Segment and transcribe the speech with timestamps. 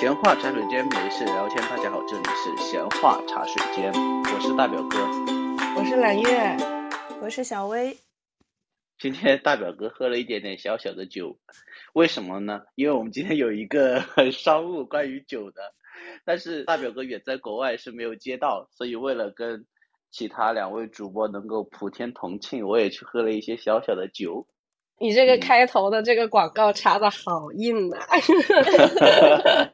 [0.00, 1.60] 闲话茶水间，没事聊天。
[1.68, 4.96] 大家好，这里是闲话茶水间，我是大表哥，
[5.76, 6.56] 我是揽月，
[7.20, 7.98] 我是小薇。
[8.98, 11.36] 今天大表哥喝了一点点小小的酒，
[11.92, 12.62] 为什么呢？
[12.76, 14.02] 因为我们今天有一个
[14.32, 15.74] 商务关于酒的，
[16.24, 19.66] 但是大表哥远在国外是没有接到，所以为了跟
[20.10, 24.46] 其他两位主播能够普天同庆，我也去喝了一些小小的酒。
[25.00, 27.96] 你这个开头的这个广告插的好硬呐！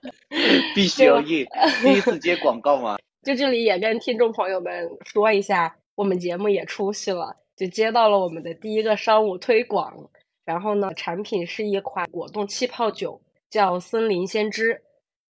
[0.73, 1.45] 必须要硬，
[1.83, 2.97] 第一次接广告吗？
[3.25, 10.11] 就这里也跟听众朋友们说一下，我们节目也出息了，就接到了我们的第一个商务推广。
[10.45, 14.83] 然后呢，产品是一款果冻气泡酒，叫森林先知。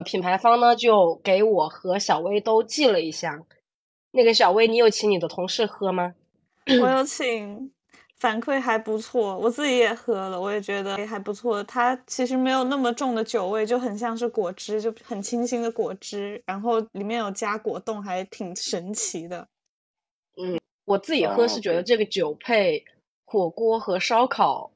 [0.04, 3.46] 品牌方呢就给我和小薇都寄了一箱。
[4.12, 6.16] 那个小薇，你有请你的同事喝吗？
[6.82, 7.72] 我有请。
[8.18, 11.62] 反馈还不错，我自己也喝了，我也觉得还不错。
[11.66, 16.42] 它其实没有那么重的酒味，就很像是果汁，就很清新的果汁。
[16.46, 19.48] 然后里面有加果冻，还挺神奇的。
[20.38, 22.86] 嗯，我自己喝是觉得这个酒配
[23.26, 24.72] 火锅和烧烤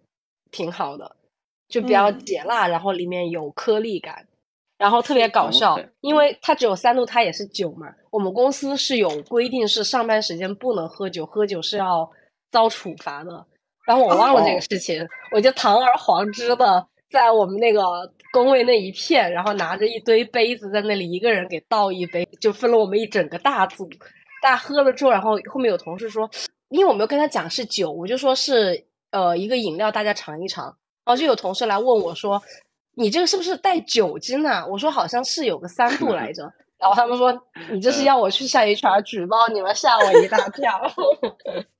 [0.51, 1.15] 挺好的，
[1.69, 4.27] 就比较解辣，然后里面有颗粒感，
[4.77, 7.95] 然后特别搞笑，因为它只有三度，它也是酒嘛。
[8.11, 12.11] 我们公司是有规定，是上班时间不能喝酒，喝酒是要。
[12.51, 13.45] 遭处罚的，
[13.85, 17.81] 然后我忘了这个事情，我就堂而皇之的在我们那个
[18.31, 23.89] 工位那一片，然后拿着一堆杯子在那里一个人给倒一杯，就分了我们一整个大组，
[24.41, 26.29] 大家喝了之后，然后后面有同事说，
[26.69, 30.65] 因为我没有跟他讲是酒，我就说是呃一个饮料，大家尝一尝，
[31.05, 32.41] 然后就有同事来问我说，
[32.95, 34.65] 你这个是不是带酒精啊？
[34.67, 36.51] 我说好像是有个三度来着。
[36.79, 40.89] 然后他们说：“你这是要我去向 HR 举报你们，吓我一大跳。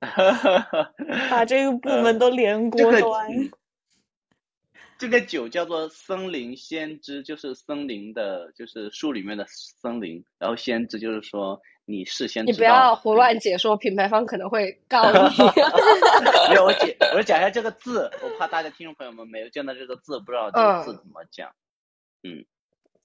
[1.30, 3.50] 把这个部门都连锅端。
[4.98, 10.22] 这个酒叫做森林先知，就是森林的，就是树里面的森林。
[10.38, 15.18] 然后先知就是说你事先你不要胡乱解说，品牌方可能会告你。
[16.50, 21.50] 没有，我解 我讲一下这个字，我怕大家听众朋友们没有见到这个字，不知道这个字怎么讲。
[22.22, 22.44] 嗯。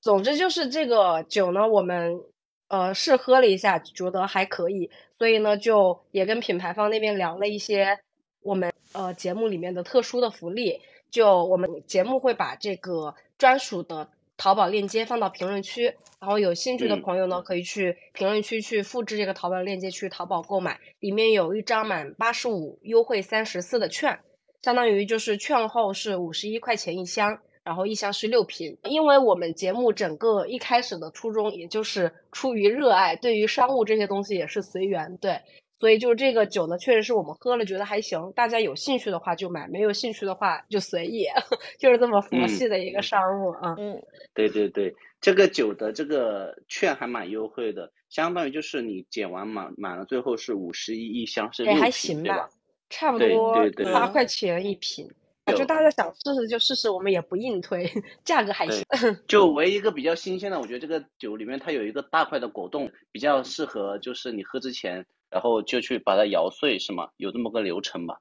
[0.05, 2.21] 总之就是这个酒呢，我们
[2.67, 7.97] 呃试喝了一下，觉得还可以，所以呢就也跟品牌方那边聊了一些
[8.43, 10.79] 我们呃节目里面的特殊的福利，
[11.09, 24.19] 就我们节目会把这个专属的淘宝链接放到评论区，然后有兴趣的朋友呢可以去评论区去复制这个淘宝链接去淘宝购买，里面有一张满八十五优惠三十四的券，
[24.61, 27.39] 相当于就是券后是五十一块钱一箱。
[27.65, 35.41] 然后一箱是六瓶，因为我们节目整个一开始的初衷，也就是出于热爱，对于商务这些东西也是随缘，对，
[35.79, 41.25] 所以就是这个酒呢，确实是我们喝了觉得还行，大家有兴趣的话就买，没有兴趣的话就随意，
[41.79, 43.75] 就是这么佛系的一个商务啊。
[43.79, 43.99] 嗯，
[44.35, 52.47] 对对对，这个酒的这个券还蛮优惠的，相当于就是你减完满满了，最后是五十一一箱是六瓶，对吧？
[52.91, 53.55] 差不多
[53.91, 55.09] 八块钱一瓶。
[55.55, 57.89] 就大家想试试就试试，我们也不硬推，
[58.23, 58.83] 价格还行。
[59.27, 67.09] 就唯一一个比较新鲜的，我觉得这个酒里面它有一个大块的果冻，比较适合就是你喝之前，然后就去把它摇碎，是吗？
[67.17, 68.19] 有这么个流程吧？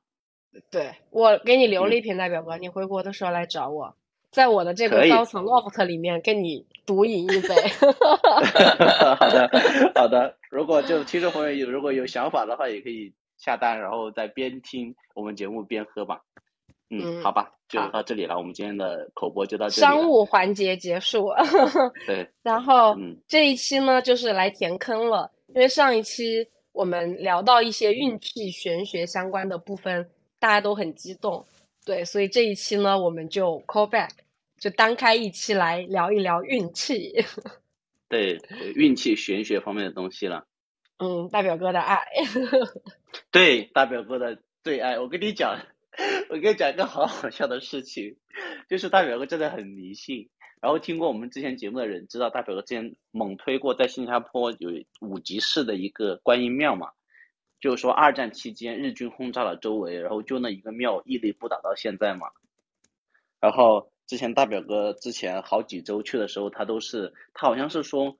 [0.70, 3.96] 对，我给你留了一瓶，代表哥，你回国的时候来找我，
[4.30, 7.48] 在我的这个高层 loft 里面跟你独饮一杯。
[9.18, 9.50] 好的，
[9.94, 10.36] 好的。
[10.50, 16.22] 如果就听众朋友有如果有想法的话，也可以下单，然后再边听我们节目边喝吧。
[17.02, 18.36] 嗯，好吧，就到这里了。
[18.36, 19.80] 我们今天的口播就到这里。
[19.80, 21.30] 商务环节结束。
[22.06, 22.30] 对。
[22.42, 22.96] 然后
[23.26, 31.46] 这一期呢，就是来填坑了，因为上一期我们聊到一些运气玄学相关的部分，大家都很激动。
[31.84, 34.10] 对，所以这一期呢，我们就 call back，
[34.58, 37.24] 就单开一期来聊一聊运气。
[38.08, 38.40] 对，
[38.74, 40.46] 运气玄学方面的东西了。
[40.98, 42.04] 嗯，大表哥的爱。
[43.32, 44.98] 对，大表哥的最爱。
[44.98, 45.58] 我跟你讲。
[46.28, 48.16] 我跟你讲一个好好笑的事情，
[48.68, 50.28] 就是大表哥真的很迷信。
[50.60, 54.70] 然后听过我们之前节目的人知道，大表哥之前猛推过在新加坡有
[55.00, 56.92] 五级市的一个观音庙嘛，
[57.60, 62.28] 就是说二战期间日军轰炸了周围，然后就那一个庙屹立不倒到现在嘛。
[63.40, 68.16] 然后之前大表哥之前好几周去的时候，他都是他好像是说，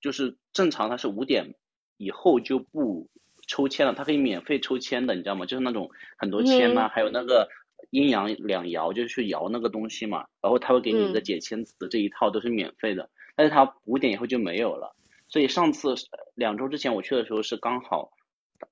[0.00, 1.54] 就是正常他是五点
[1.96, 3.08] 以后就不。
[3.46, 5.46] 抽签了，它可以免费抽签的，你知道吗？
[5.46, 7.48] 就是那种很多签呐，还有那个
[7.90, 10.26] 阴阳两爻，就是去摇那个东西嘛。
[10.42, 13.08] 然后他会给你一个解签词，这一套都是免费的。
[13.34, 14.94] 但是他五点以后就没有了。
[15.28, 15.94] 所以上次
[16.34, 18.10] 两周之前我去的时候是刚好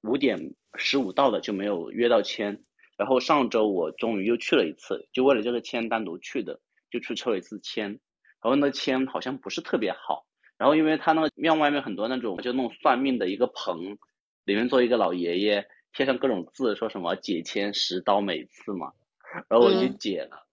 [0.03, 2.63] 五点十五到的，就没有约到签。
[2.97, 6.61] 然后上周我终于又去了一次，就为了这个签单独去的，
[6.91, 7.99] 就去抽了一次签。
[8.41, 10.27] 然然后那签好像不是特别好。
[10.59, 13.97] 然后因为他那个庙外面很多那种就那种算命的一个棚，
[14.45, 18.93] 里面做一个老爷爷，贴上各种字，说什么解签十刀每次嘛。
[19.49, 20.47] 然后我就嗯解了。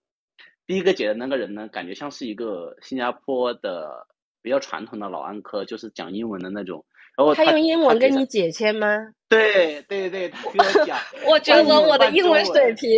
[0.66, 4.08] 第一个解的那个人呢，感觉像是一个新加坡的
[4.42, 6.86] 比较传统的老安科，就是讲英文的那种。
[7.18, 9.14] 然后他用英文跟你解签吗？
[9.28, 10.98] 对对对，他跟我讲，
[11.28, 12.90] 我觉得我的英文水平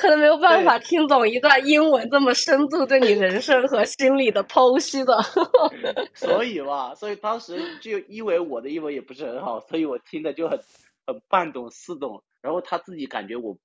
[0.00, 5.20] 可能没有办法听懂一段英文这么深度对你人生和心理的剖析的。
[6.14, 10.58] 所以嘛，所以当时就因为我的英文也不是很好，所以我听的就很
[11.06, 12.22] 很半懂似懂。
[12.40, 13.58] 然后他自己感觉我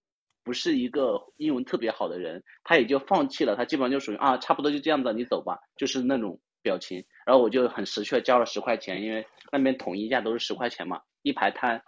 [0.43, 3.55] 不是一个英文特别好的人，他也就放弃了。
[3.55, 7.05] 他基本上就属于啊，差不多就这样子，你走吧，就是那种表情。
[7.25, 11.81] 然后我就很识趣的交了十块钱，因为那边统一价都是十块钱嘛，一排摊。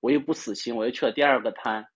[0.00, 1.86] 我又不死心，我又去了第二个摊。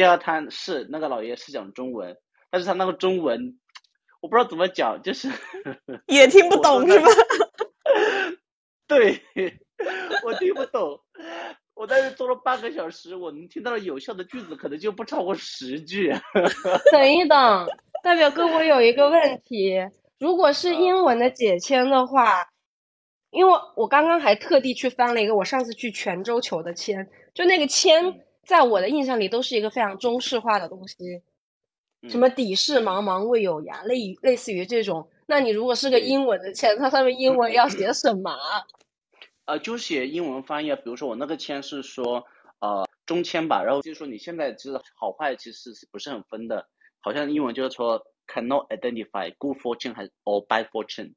[0.00, 2.16] 第二摊是那个老爷是讲中文，
[2.48, 3.58] 但是他那个中文
[4.22, 5.28] 我不知道怎么讲，就是
[6.08, 7.06] 也听不懂是吧？
[8.88, 9.22] 对，
[10.24, 10.98] 我听不懂。
[11.74, 16.10] 我在这坐了半个小时，我能听到的有效的句子可能就不超过十句。
[16.90, 17.68] 等一等，
[18.02, 19.86] 代表哥，我有一个问题，
[20.18, 22.48] 如果是英文的解签的话，
[23.28, 31.22] 因为我刚刚还特地去翻了一个我上次去泉州求的签，就那个签，在我的印象里都是一个非常中式化的东西，
[32.08, 35.08] 什么底事茫茫未有涯，类于类似于这种。
[35.26, 38.66] 那你如果是个英文的签，它上面英文要写什么啊？
[39.46, 42.26] 呃，就写英文翻译啊，比如说我那个签是说
[42.58, 46.66] 呃中签吧，然后就是说你现在知道好坏其实是不是很分的，
[46.98, 51.14] 好像英文就是说 cannot identify good fortune 还是 or bad fortune，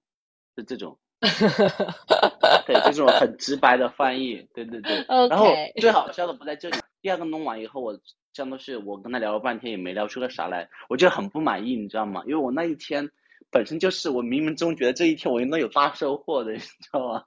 [0.56, 1.00] 是这种。
[2.68, 5.04] 对，这种很直白的翻译，对对对。
[5.28, 5.48] 然后
[5.82, 8.00] 最好笑的不在这里，第二个弄完以后，我
[8.34, 12.24] 相当是我跟他聊了半天也没聊出个啥来，我就很不满意，你知道吗？
[12.26, 13.12] 因为我那一天
[13.52, 17.26] 本身就是我冥冥中觉得这一天我应该有大收获的，你知道吗？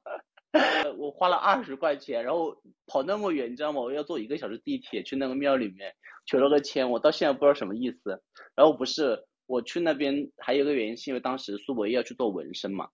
[0.97, 2.57] 我花了二十块钱，然后
[2.87, 3.83] 跑那么远，你知道吗？
[3.83, 5.95] 我要坐一个小时地铁去那个庙里面
[6.25, 8.23] 求了个签，我到现在不知道什么意思。
[8.55, 12.89] 然后不是我去那边还有一个原因，是因为当时苏博要去做纹身嘛，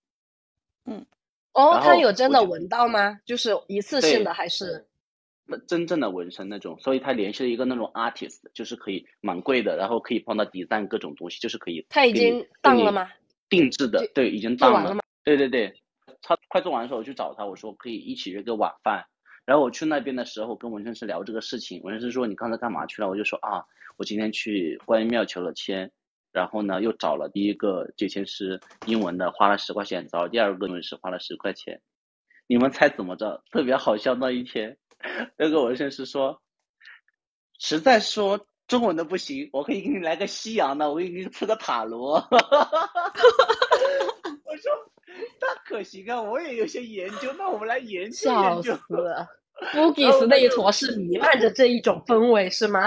[1.52, 3.20] 哦，他有真的纹到吗？
[3.24, 4.88] 就是一次性的还是？
[5.44, 13.10] 那真正的纹身那种，所以他联系了一个那种 artist，就是可以蛮贵的，然后可以帮他 design 各种东西，就是可以他已经当了吗？
[13.48, 15.02] 定制的，对，已经当了了吗。
[15.24, 15.74] 对对对，
[16.22, 19.04] 他快做完的时候，我去找他，我说可以一起约个晚饭。
[19.44, 23.08] 然后我去那边的时候，跟纹身师聊这个事情，纹身师说你刚才干嘛去了？
[23.08, 23.64] 我就说啊，
[23.96, 25.90] 我今天去观音庙求了签，
[26.32, 31.80] 然后呢又找了第一个解签师，英文的花了十块钱，找了第二个英文师花了十块钱。
[32.52, 33.42] 你们猜怎么着？
[33.50, 34.76] 特别好笑那一天，
[35.38, 36.42] 那个纹身师说，
[37.58, 42.16] 实在说中文的不行，我可以给你来个西洋的，我给你出个塔罗。
[44.44, 44.70] 我说
[45.40, 48.74] 那可行啊，我也有些研究，那我们来研究笑研究。
[48.86, 49.26] 死了
[49.72, 52.82] ！Boogies 那一坨是弥漫着这一种氛围是吗？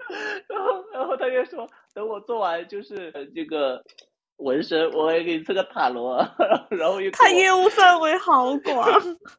[0.48, 3.84] 然后，然后他就说，等我做完就是呃这个
[4.40, 6.18] 纹身，我也给你测个塔罗。
[6.70, 8.88] 然后又他业务范围好广。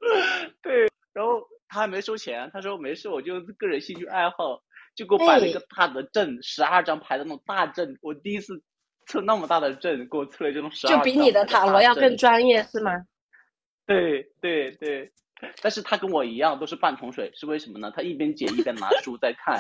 [0.62, 4.62] 对然后他还没收钱，他说没事，我就个人兴趣爱好，
[4.96, 8.62] 就给我摆了一个大的阵，十二张牌的那种大阵，我第一次
[9.06, 12.92] 测那么大的阵，给我测了这种十二就比你的塔罗要更专业是吗？
[13.88, 15.12] 对对对，
[15.62, 17.92] 但是他跟我一样都是半桶水，是为什么呢？
[17.96, 19.60] 他一边解一边拿书在看。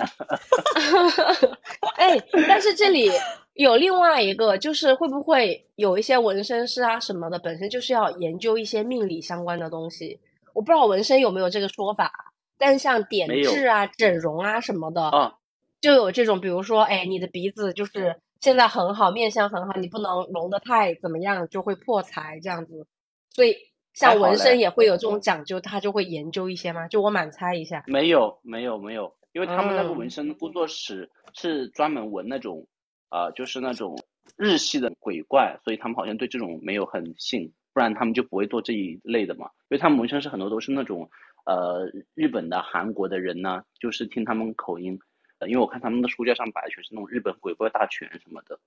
[1.97, 3.09] 哎，但是这里
[3.53, 10.19] 有另外一个，就是会不会有一些纹身师啊什么的，本身就是要研究一些命理相关的东西？
[10.53, 15.35] 我不知道纹身有没有这个说法，但像点痣啊、整容啊什么的，啊，
[15.79, 22.85] 就有这种，比如说，哎，你的鼻子就是现在很好，面相很好，你不能隆得太怎么样，就会破财这样子。
[23.29, 23.55] 所以
[23.93, 26.87] 像纹身也会有这种讲究，他就会研究一些吗？
[26.87, 27.83] 就我满猜一下。
[27.87, 32.67] 没有没有没有，因为他们那个嗯纹身工作室是专门纹那种
[33.09, 33.97] 啊、呃就是那种
[34.37, 39.47] 日系的鬼怪，所以他们好像对这种没有很信，不然他们就不会做这一类的嘛。
[39.69, 41.09] 因为他们纹身师很多都是那种
[41.45, 44.99] 呃日本的、韩国的人呢，就是听他们口音，
[45.39, 48.59] 呃，因为我看他们的书架上摆的全是那种日本鬼怪大全什么的，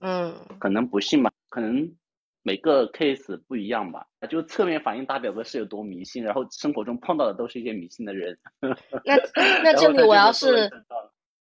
[0.00, 1.90] 嗯，可能不信吧，可能
[2.46, 8.38] 每个 case 不一样吧，就侧面反映大表哥是有多迷信，然后生活中碰到的都是一些迷信的人。
[9.04, 9.16] 那
[9.64, 10.70] 那这里我要是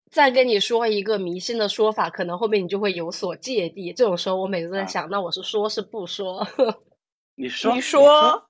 [0.09, 3.91] 再跟你说一个迷信的说法，可能后面你就会有所芥蒂。
[3.91, 6.47] 这种时候，我每次在啊想，那我是说是不说？
[7.35, 8.47] 你说，你说，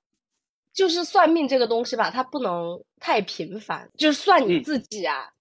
[0.72, 5.32] 就是算命这个东西吧，它不能太频繁，就是算你嗯自己啊。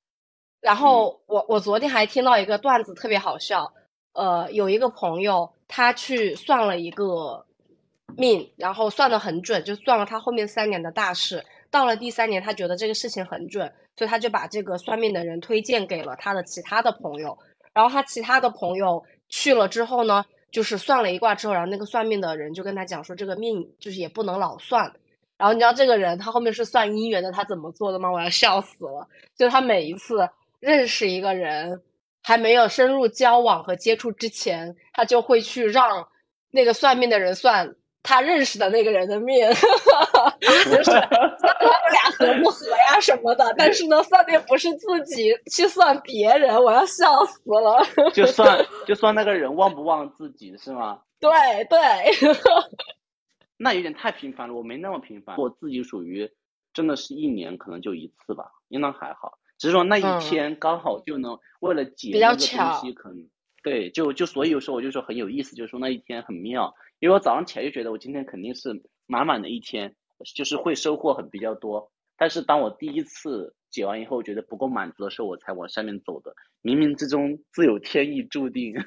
[0.62, 3.74] 然后我我昨天还听到一个段子，特别好笑。
[4.16, 7.44] 呃，有一个朋友他去算了一个
[8.16, 11.44] 命，然后算的很准，就算了他后面三年的大事。
[11.70, 17.38] 到了第三年，他觉得这个事情很准，所以他就把这个算命的人推荐给了他的其他的朋友。
[17.74, 24.94] 然后他其他的朋友去了之后呢，就是算了一卦之后，然后那个算命的人就跟他讲说，这个命就是也不能老算。
[25.36, 28.10] 然后你知道这个人他后面是算姻缘的，他怎么做的吗？
[28.10, 29.06] 我要笑死了！
[29.36, 30.30] 就他每一次
[30.60, 31.82] 认识一个人，
[32.26, 36.08] 还没有深入交往和接触之前，他就会去让
[36.50, 37.76] 那个算命的人算。
[38.08, 39.48] 他认识的那个人的命，
[40.40, 40.50] 就
[40.84, 43.52] 是 他们俩合不合呀什么的。
[43.58, 47.84] 但是呢，算命不是自己去算别人，我要笑死了。
[48.14, 51.00] 就算就算那个人忘不忘自己是吗？
[51.18, 51.30] 对
[51.68, 51.78] 对。
[53.56, 55.36] 那有点太频繁了，我没那么频繁。
[55.36, 56.30] 我自己属于
[56.72, 59.36] 真的是一年可能就一次吧，应当还好。
[59.58, 63.28] 只是说那一天刚好就能为了解那个东西，可能
[63.62, 66.74] 对，就就所以有时候我就说很有意思，就是说那一天很妙。
[66.98, 69.94] 因为我早上起来就觉得我今天肯定是满满的一天，
[70.34, 71.90] 就是会收获很比较多。
[72.16, 76.34] 但是当我第一次解完以后觉得不够满足的时候，我才往上面走的。
[76.62, 78.74] 冥冥之中自有天意注定。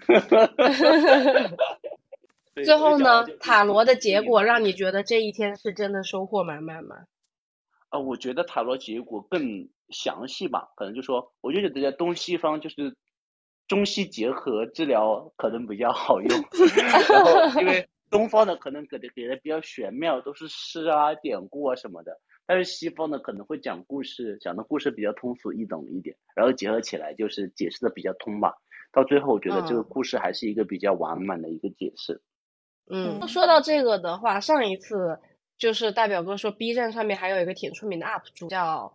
[2.65, 6.95] 最后呢，塔罗的结果让你觉得这一天是真的收获满满吗？
[7.89, 12.95] 啊，我觉得塔罗结果更详细吧，可能就说，我就觉得东西方就是
[13.67, 16.29] 中西结合治疗可能比较好用，
[16.75, 17.87] 然后因为。
[18.11, 28.55] 东方的可能给的给的比较玄妙，都是诗啊、典故啊什么的，但是西方的可能会讲故事，讲的故事比较通俗易懂一点，然后结合起来就是解释的比较通吧。
[28.91, 32.23] 到最后我觉得这个故事还是一个比较完满的一个解释。
[32.89, 35.19] 嗯，说到这个的话，上一次
[35.59, 38.93] 就是大表哥说 B 站上面还有一个挺出名的 UP 主叫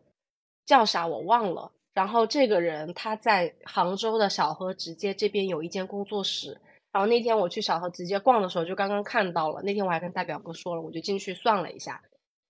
[0.66, 6.58] 叫啥我忘了，然后这个人他在杭州的小河直街这边有一间工作室。
[6.90, 9.60] 然后那天我去小河直接逛的时候，就刚刚看到了。
[9.62, 12.00] 那天我还跟大表哥说了，我就进去算了一下。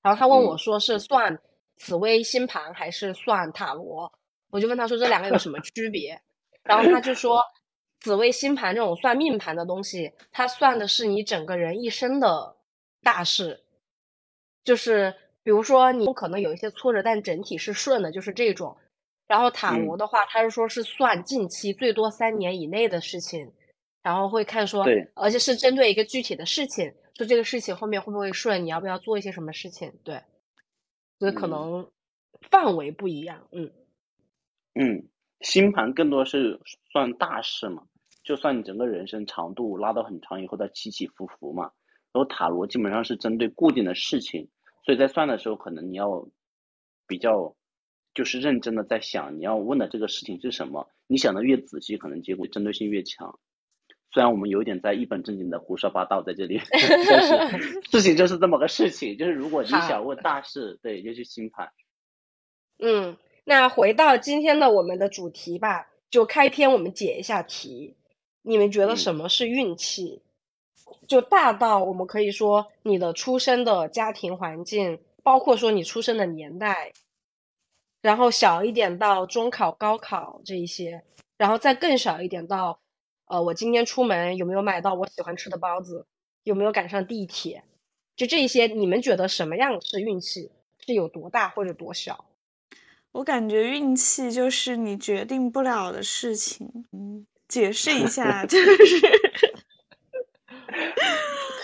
[0.02, 1.40] 然后他问我说是算
[1.76, 4.12] 紫微星盘还是算塔罗？
[4.50, 6.21] 我就问他说这两个有什么区别？
[6.62, 7.42] 然后他就说，
[8.00, 12.56] 紫微星盘这种算命盘的东西，它算的是你整个人一生的
[13.02, 13.63] 大事，
[14.64, 18.76] 就是比如说你可能有一些挫折，但整体是顺的，就是这种。
[19.26, 23.52] 然后塔罗的话，他是说是算近期最多三年以内的事情。
[24.02, 30.21] 然后会看说，对，而且是针对一个具体的事情，说这个事情后面会不会顺，你要不要做一些什么事情，对，
[31.18, 31.90] 所以可能
[32.50, 33.73] 范围不一样，嗯，
[34.75, 35.09] 嗯，
[35.40, 36.61] 星盘更多是
[36.92, 37.85] 算大事嘛，
[38.23, 41.73] 就算你整个人生长度拉到很长以后再起起伏伏嘛，
[42.14, 44.49] 然后塔罗基本上是针对固定的事情，
[44.87, 46.28] 所以在算的时候可能你要
[47.09, 47.56] 比较
[48.14, 53.40] 就是认真的在想你要问的这个事情是什么，你想的越仔细，可能结果针对性越强。
[54.12, 56.80] 虽然我们有点在一本正经的胡说八道在这里，但
[57.21, 59.18] 是 事情就是这么个事情。
[59.18, 61.73] 就是如果你想问大事，对，就去星盘。
[62.78, 67.97] 嗯，那回到今天的我们的主题吧，就开篇我们解一下题。
[68.42, 70.23] 你们觉得什么是运气？
[71.07, 76.93] 就大到我们可以说你的出生的家庭环境，包括说你出生的年代，
[78.03, 81.05] 然后小一点到中考、高考这一些，
[81.37, 82.81] 然后再更小一点到。
[83.27, 86.07] 呃，我今天出门有没有买到我喜欢吃的包子？
[86.43, 87.65] 有没有赶上地铁？
[88.17, 90.51] 就这些，你们觉得什么样是运气？
[90.87, 92.27] 是有多大或者多小？
[93.13, 96.85] 我感觉运气就是你决定不了的事情。
[96.93, 99.24] 嗯，解释一下， 就是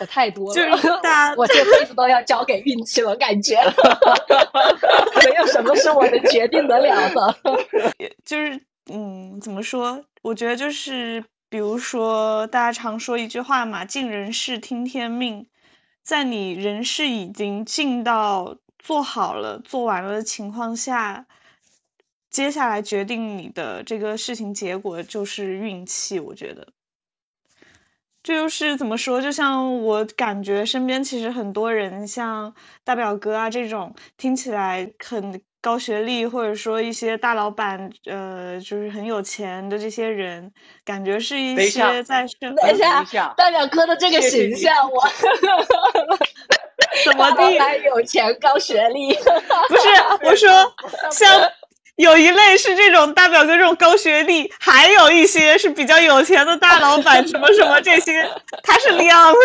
[0.00, 3.56] 可太多了，就是大家，我这辈子都要交给运气了，感觉
[5.22, 7.36] 没有什么是我能决定得了的。
[8.24, 8.58] 就是
[8.90, 10.02] 嗯，怎么说？
[10.22, 11.22] 我觉得就是。
[11.50, 15.48] 比如说，大家常说一句话嘛，“尽人事，听天命”。
[16.00, 21.26] 在你人事已经尽到、做好了、做完了的情况下，
[22.30, 26.20] 接下来决定你的这个事情结果就是运气。
[26.20, 26.68] 我觉得，
[28.22, 29.20] 这就是怎么说？
[29.20, 35.40] 就像我感觉身边其实很多人，像大表哥啊这种，听起来很。
[35.62, 40.50] 高学历或者说一些大老板，呃，就是很有钱的这些人，
[40.86, 45.06] 感觉是一些在等一下，大表哥的这个形象，我
[47.04, 47.58] 怎么地？
[47.84, 49.12] 有钱高学历？
[49.12, 49.86] 不是，
[50.24, 50.48] 我说
[51.12, 51.30] 像
[52.00, 58.28] 有一类是这种大表哥这种高学历，还有一些是比较有钱的大老板，什么什么这些，
[58.64, 59.38] 他是两类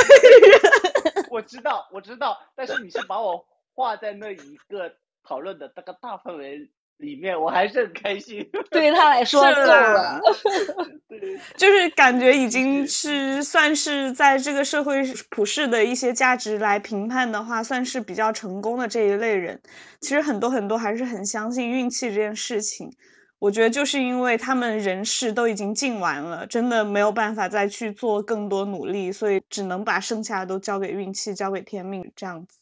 [0.50, 1.26] 人。
[1.30, 4.92] 我知道，我知道，但是你是把我画在那一个。
[5.28, 8.48] 讨论的那个大范围里面，我还是很开心。
[8.72, 10.20] 对于他来说够了。
[11.08, 19.62] 对， 就是感觉已经是算是在这个社会普世的一些价值来评判的话，算是比较成功的这一类人。
[20.02, 22.92] 其实很多很多还是很相信运气这件事情。
[23.38, 32.58] 我觉得就是因为他们人事都已经尽完了，真的没有办法再去做更多努力，所以只能把剩下的都交给运气，交给天命这样子。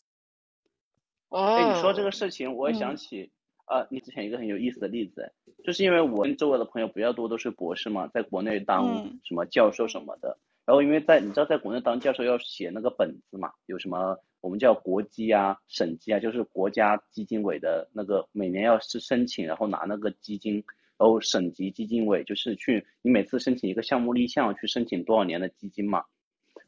[1.30, 3.32] 哎，你说这哦，个事情，我也想嗯起，
[3.74, 5.32] 呃，你之前一个很有意思的例子，
[5.64, 20.64] 就是因为我跟周围的朋友比较多都是博士嘛，在国内当嗯什么教授什么的，然后因为在你知道在国内当教授要写那个本子嘛，有什么我们叫国基啊、省基啊，就是国家基金委的那个每年要是申请，然后拿那个基金，
[21.00, 26.04] 然后省级基金委就是去你每次申请一个项目立项去申请多少年的基金嘛。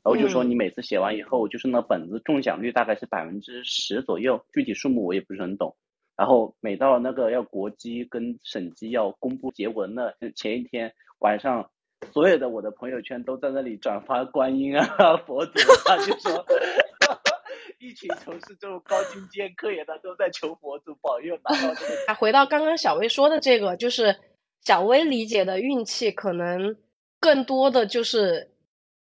[0.02, 5.76] 然后就说嗯你每次写完以后，就是那本子中奖率大概是百分之十左右，具体数目我也不是很懂。
[6.17, 11.69] 然后每到那个要国基跟省基要公布结果那前一天晚上，
[12.12, 14.86] 所有的我的朋友圈都在那里转发观音啊、
[15.27, 16.45] 佛祖啊，就说
[17.79, 22.15] 一群从事这种高精尖科研的都在求佛祖保佑拿到这个。
[22.15, 24.17] 回到刚刚小薇说的这个，就是
[24.62, 26.77] 小薇理解的运气，可能
[27.19, 28.51] 更多的就是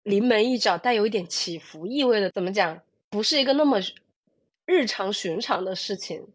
[0.03, 2.31] 临门一脚，带有一点起伏意味的。
[2.31, 2.81] 怎么讲？
[3.11, 3.79] 不是一个那么
[4.65, 6.29] 日常寻常的事情，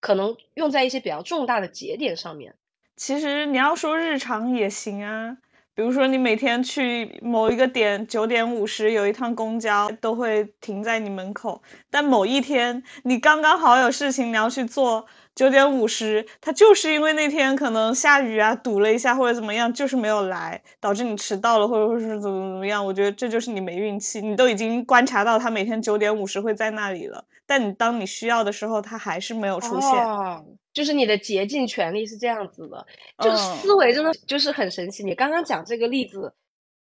[0.00, 2.54] 可能用在一些比较重大的节点上面。
[2.96, 5.38] 其实你要说日常也行啊，
[5.74, 22.84] 比如说你每天去某一个点，九点五十有一趟公交都会停在你门口，但某一天你刚刚好有事情你要去做，九点五十，它就是因为那天可能下雨啊，堵了一下或者怎么样，就是没有来，导致你迟到了，或者是怎么怎么样。
[22.84, 29.90] 我觉得这就是你没运气，你都已经观察到他每天九点五十会在那里了，但你当你需要的时候，他还是没有出现。
[29.90, 32.86] 哦，就是你的竭尽全力是这样子的，
[33.18, 35.02] 就嗯思维真的就是很神奇。
[35.02, 36.32] 你刚刚讲这个例子，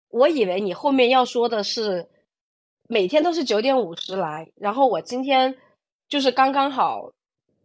[0.08, 2.08] 我以为你后面要说的是
[2.88, 5.58] 每天都是九点五十来，然后我今天
[6.08, 7.12] 就是刚刚好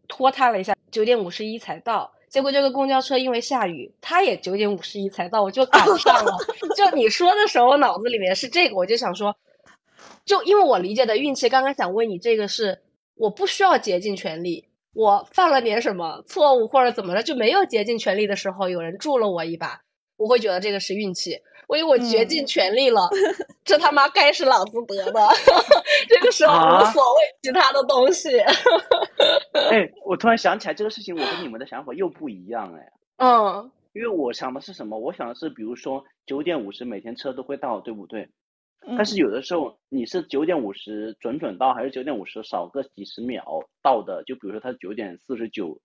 [0.08, 2.12] 拖沓了一下，九点五十一才到。
[2.28, 6.36] 结果这个公交车因为下雨，它也九点五十一才到，我就赶上了。
[6.76, 9.36] 就你说的时候，我脑子里面是这个，我就想说，
[10.24, 12.82] 就因为我理解的运气，刚刚想问你这个是，
[13.18, 19.82] 我不需要竭尽全力，我犯了点什么错误或者怎么了，就没有竭尽全力的时候，有人助了我一把，
[20.16, 21.40] 我会觉得这个是运气。
[21.66, 23.10] 我以为我竭尽全力了，
[23.62, 25.20] 这他妈该是老子得的，
[26.08, 28.38] 这个时候无啊所谓其他的东西。
[28.40, 32.90] 哎， 我突然想起来这个事情，我跟你们的想法又不一样哎。
[33.18, 34.98] 嗯因为我想的是什么？
[34.98, 38.30] 我想的是，比如说九点五十每天车都会到，对不对？
[38.96, 44.22] 但是嗯有的时候你是九点五十准准到，还是九点五十少个几十秒到的？
[44.24, 45.80] 就比如说他九点四十九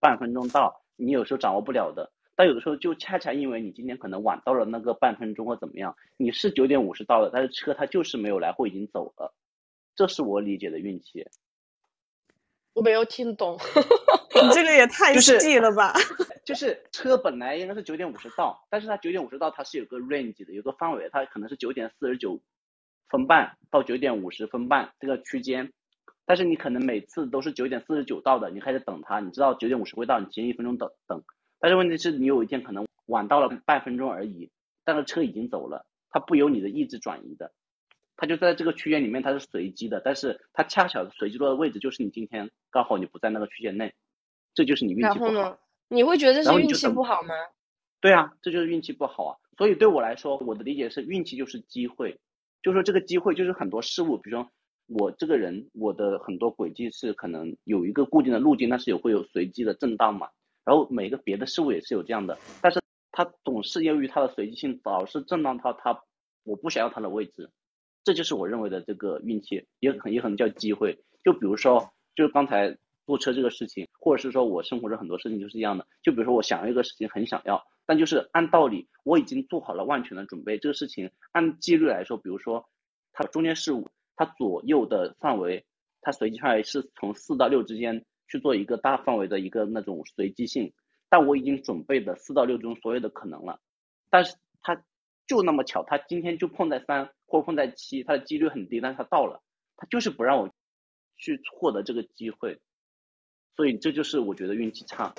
[0.00, 2.12] 半分钟到，你有时候掌握不了的。
[2.36, 9.34] 但有的时候就恰恰因为你今天可能晚到了那个半分钟或怎么样，你是九点五十到的，但是车它就是没有来或已经走了，
[9.96, 11.26] 这是我理解的运气。
[12.74, 13.58] 我没有听懂。
[14.40, 15.92] 你这个也太细了吧？
[15.94, 22.40] 就是车本来应该是九点五十到，但是它九点五十到它是有个 range 的，有个范围，它可能是九点四十九
[23.08, 25.72] 分半到九点五十分半这个区间，
[26.26, 31.22] 但是你可能每次都是九点四十九到的，你开始等它，你知道九点五十会到，你提前一分钟等等，
[31.58, 34.50] 但是问题是你有一天可能晚到了半分钟而已，
[34.84, 37.52] 但是车已经走了，它不由你的意志转移的，
[38.16, 43.94] 它就在这个区间里面它是随机的，但是它恰巧随机落的位置就是你今天刚好你不在那个区间内，
[44.54, 45.32] 这就是你运气不好。
[45.32, 45.58] 然后呢？
[45.88, 47.34] 你会觉得这是运气不好吗？
[48.00, 49.36] 对啊，这就是运气不好啊。
[49.56, 52.18] 所以对我来说，我的理解是运气就是机会，
[52.62, 54.50] 就是说这个机会就是很多事物，比如说
[54.86, 60.28] 我这个人，我的很多轨迹是可能有一个固定的路径，但是也会有随机的震荡嘛。
[60.64, 66.02] 然后每个别的事物也是有这样的，但是它总是由于它的随机性，导致震荡到它
[66.44, 67.50] 我不想要它的位置，
[68.04, 71.02] 这就是我认为的这个运气，也很也可能叫机会。
[71.24, 72.76] 就比如说，就是刚才
[73.08, 75.86] 坐车这个事情，或者是说我生活中很多事情就是一样的。
[76.02, 82.68] 就比如说我想要一个事情很想要，但就是按道理我已经做好了万全的准备，这个事情按几率来说，比如说
[83.14, 83.72] 它中间是，
[84.14, 85.64] 它左右的范围，
[86.02, 90.74] 它随机范围是从四到六之间去做一个大范围的一个那种随机性，
[91.08, 93.58] 但我已经准备的四到六中所有的可能了，
[94.10, 94.84] 但是它
[95.26, 99.42] 就那么巧，它今天就碰在三或碰在七，它的几率很低，但是它到了，
[99.78, 100.52] 它就是不让我
[101.16, 102.60] 去获得这个机会。
[103.58, 105.12] 所以这就是我觉得运气差，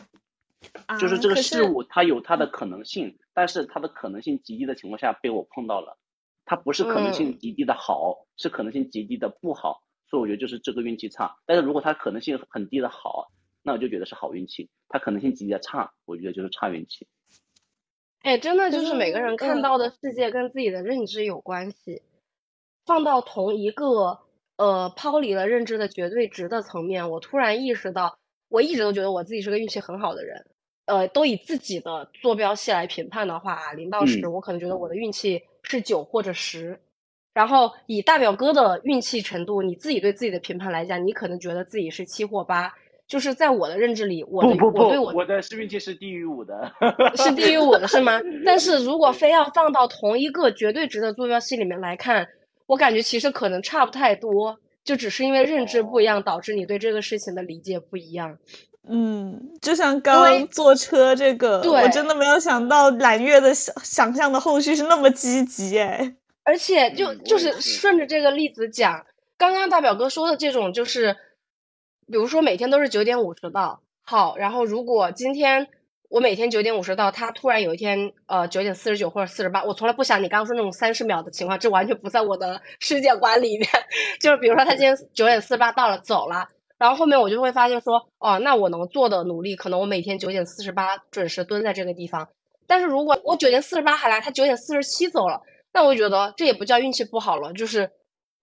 [0.97, 5.97] 就是这个事物它有它的可能性，但是它的可能性极低的情况下被我碰到了，
[6.45, 11.35] 它不是可能性极低的好，是可能性极低的不好，所以我觉得就是这个运气差。
[11.45, 13.29] 但是如果它可能性很低的好，
[13.61, 14.69] 那我就觉得是好运气。
[14.87, 17.07] 它可能性极低的差，我觉得就是差运气。
[18.21, 22.03] 哎，真的就是每个人看到的世界跟自己的认知有关系。
[22.85, 24.19] 放到同一个
[24.55, 28.18] 呃抛离了认知的绝对值的层面，我突然意识到，
[28.49, 30.45] 我一直都觉得我自己是个运气很好的人。
[30.85, 36.79] 呃，都以自己的坐标系来评判的话，零到十，我可能觉得我的运气是九或者十。
[37.31, 42.73] 然后以大表哥的运气程度，你自己对自己的评判来讲，你可能觉得自己是七或八。
[43.07, 46.71] 就是在我的认知里，我的不不不，我对我我的是运气是低于五的，
[47.17, 48.21] 是低于五的是吗？
[48.45, 52.29] 但是如果非要放到同一个绝对值的坐标系里面来看，
[52.67, 58.39] 我感觉其实可能差不太多，就只是因为认知不一样，导致你对这个事情的理解不一样。
[58.87, 69.05] 嗯，就像刚坐车这个，我真的没有想到揽月的想想象的后续是那么积极哎，而且就就是顺着这个例子讲，
[69.37, 71.15] 刚刚大表哥说的这种就是。
[72.11, 75.67] 比如说每天都是九点五十到，好，然后如果今天
[76.09, 83.69] 我每天九点五十到，他突然有一天呃九点四十九或者四十八，我从来不想你刚刚说那种三十秒的情况，这完全不在我的 世界观里面。
[84.19, 86.47] 就是比如说他今天九点四十八到了走了，
[86.79, 92.29] 然后后面我就会发现说，哦，那我能做的努力，可能我每天九点四十八准时蹲在这个地方。
[92.65, 97.91] 但是如果我九点四十八还来，他九点四十七走了，那我觉得这也不叫运气不好了，就是。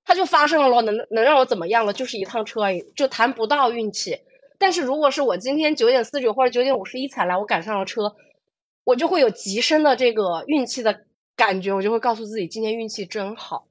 [0.08, 1.92] 它就发生了咯，能能让我怎么样了？
[1.92, 4.20] 就是一趟车而已，就谈不到运气。
[4.58, 8.16] 但是如果是我今天九点四九或者九点五十一才来，我赶上了车，
[8.84, 11.04] 我就会有极深的这个运气的
[11.36, 13.66] 感觉，我就会告诉自己今天运气真好。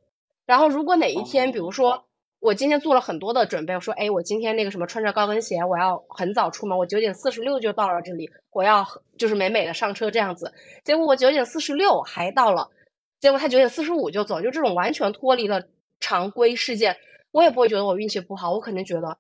[0.46, 2.06] 然后如果哪一天，比如说
[2.40, 8.86] 我今天做了很多的准备，我说哎，我今天那个什么穿着高跟鞋，我要很早出门，我九点四十六就到了这里，我要
[9.18, 10.54] 就是美美的上车这样子。
[10.84, 12.70] 结果我九点四十六还到了，
[13.20, 15.64] 结果他九点四十五就走，就这种完全脱离了。
[16.02, 16.98] 常规事件，
[17.32, 19.18] 我也不会觉得我运气不好，我肯定觉得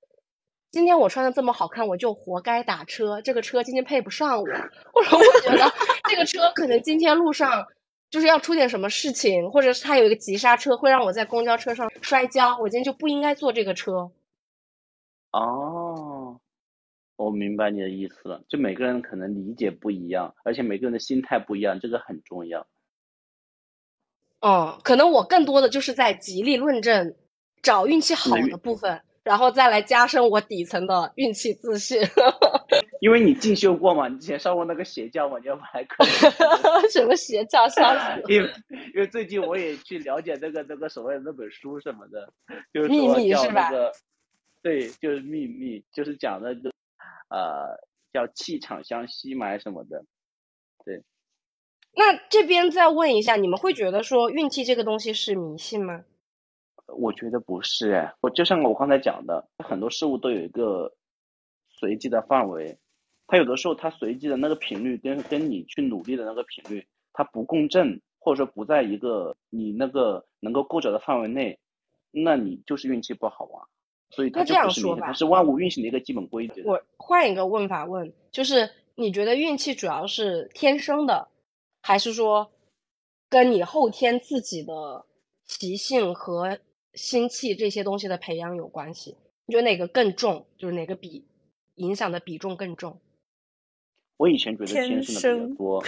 [0.75, 3.21] 今天我穿的这么好看，我就活该打车。
[3.21, 5.71] 这个车今天配不上我，或者我觉得
[6.09, 7.65] 这个车可能今天路上
[8.09, 14.11] 就是要出点什么事情，或者是它有一个急刹车，会让我在公交车上摔跤，我今天就不应该坐这个车。
[15.31, 16.41] 哦，
[17.15, 22.67] 我明白你的意思了，就每个人可能理解不一样，而且每个人的心态不一样，这个很重要。
[24.41, 27.15] 哦，可能我更多的就是在极力论证
[27.61, 31.99] 找运气好的部分，然后再来加深我底层的运气自信。
[33.01, 36.07] 因为你进修过嘛，你之前上过那个邪教嘛，你要不还可以。
[36.89, 37.65] 什么邪教？
[38.27, 38.49] 因为
[38.93, 42.31] 因为最近我也去了解那个那个所谓的那本书什么的，
[42.73, 43.69] 就是秘密是吧？
[44.61, 46.55] 对，就是秘密，就是讲的
[47.29, 47.77] 呃
[48.13, 50.05] 叫气场相吸嘛什么的，
[50.85, 51.03] 对。
[51.97, 56.03] 那这边再问一下，你们会觉得说运气这个东西是迷信吗？
[56.87, 60.93] 我觉得不是哎，我就像我刚才讲的，很多事物都有一个
[61.67, 62.77] 随机的范围，
[63.27, 71.59] 它有的时候它随机的那个频率跟跟你去努力的那个频率它不共振，或者说不在一个你那个能够够着的范围内，
[72.11, 73.67] 那你就是运气不好啊。
[74.11, 76.61] 所以它这样说吧，它是万物运行的一个基本规则。
[76.63, 81.27] 我换一个问法问，就是你觉得运气主要是天生的？
[81.81, 82.51] 还是说，
[83.29, 85.05] 跟你后天自己的
[85.45, 86.57] 习性和
[86.95, 89.15] 心气这些东西的培养有关系？
[89.45, 90.47] 你觉得哪个更重？
[90.57, 91.23] 就是哪个比
[91.75, 92.99] 影响的比重更重？
[94.17, 95.83] 我以前觉得天生的比较多，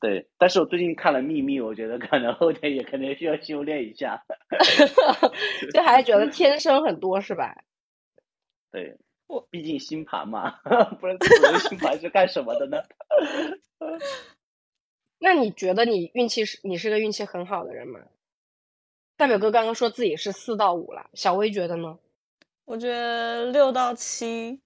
[0.00, 0.28] 对。
[0.38, 4.24] 但是我最近看了《秘密》，我觉得可能后天也可能需要修炼一下。
[5.74, 7.64] 就还是觉得天生很多是吧？
[8.70, 10.60] 对， 我毕竟星盘嘛，
[11.00, 12.78] 不然这星盘是干什么的呢？
[15.18, 18.00] 那你觉得你运气是你是个运气很好的人吗？
[19.22, 21.96] 大表哥刚刚说自己是四到五了，小薇觉得呢？
[22.64, 24.58] 我觉得六到七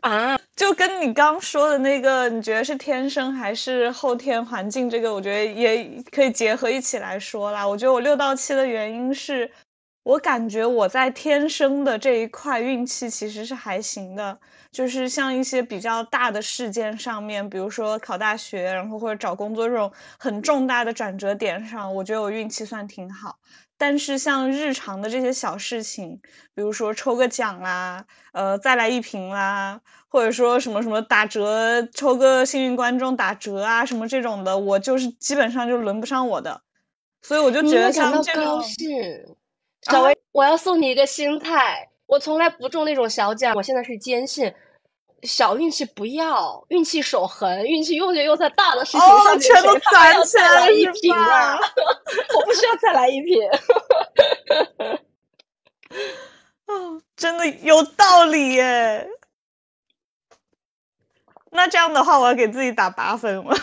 [0.00, 4.88] 啊，就跟你刚说的那个，你觉得是天生还是后天环境？
[4.88, 7.68] 这个我觉得也可以结合一起来说啦。
[7.68, 9.50] 我觉得我六到七的原因是。
[10.04, 14.38] 我感觉我在天生的这一块运气其实是还行的，
[14.70, 23.38] 就是像一些比较大的事件上面，比如说考大学，然后或者找工作这种很重大的转折点上，我觉得我运气算挺好。
[23.78, 26.20] 但是像日常的这些小事情，
[26.54, 36.60] 比如说抽个奖啦，呃，再来一瓶啦，或者说什么什么打折，抽个幸运观众打折啊，什么这种的，我就是基本上就轮不上我的。
[37.22, 38.62] 所以我就觉得像这种。
[39.82, 41.88] 小薇，我要送你一个心态。
[42.06, 44.52] 我从来不中那种小奖，我现在是坚信，
[45.22, 49.40] 小运气不要，运气守恒，运气用就用在大的事情上面。
[49.40, 51.58] 全都攒起来一瓶啊！
[52.36, 53.36] 我不需要再来一瓶。
[56.66, 59.08] 哦，真的有道理耶。
[61.50, 63.56] 那这样的话，我要给自己打八分了。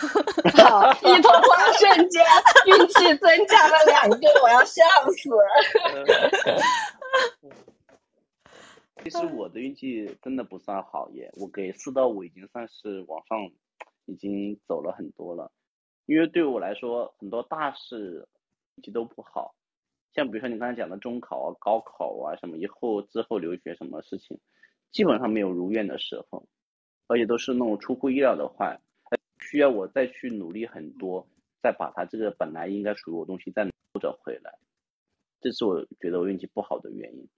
[0.57, 2.25] 好，一通话瞬间
[2.65, 4.83] 运气增加了两个，我要笑
[5.15, 5.45] 死了。
[9.05, 13.37] 其实我的运气真的不算好耶，我给四到五已经算是往上，
[14.05, 15.51] 已经走了很多了。
[16.07, 18.27] 因为对我来说，很多大事
[18.77, 19.53] 运气都不好，
[20.15, 24.39] 像比如说你刚才讲的中考啊、高考啊什么，以后之后留学什么事情，
[24.91, 26.43] 基本上没有如愿的时候，
[27.05, 28.81] 而且都是那种出乎意料的坏，
[29.39, 31.27] 需要我再去努力很多，
[31.61, 34.57] 再把它这个本来应该属于我东西再收着回来，
[35.41, 37.29] 这是我觉得我运气不好的原因。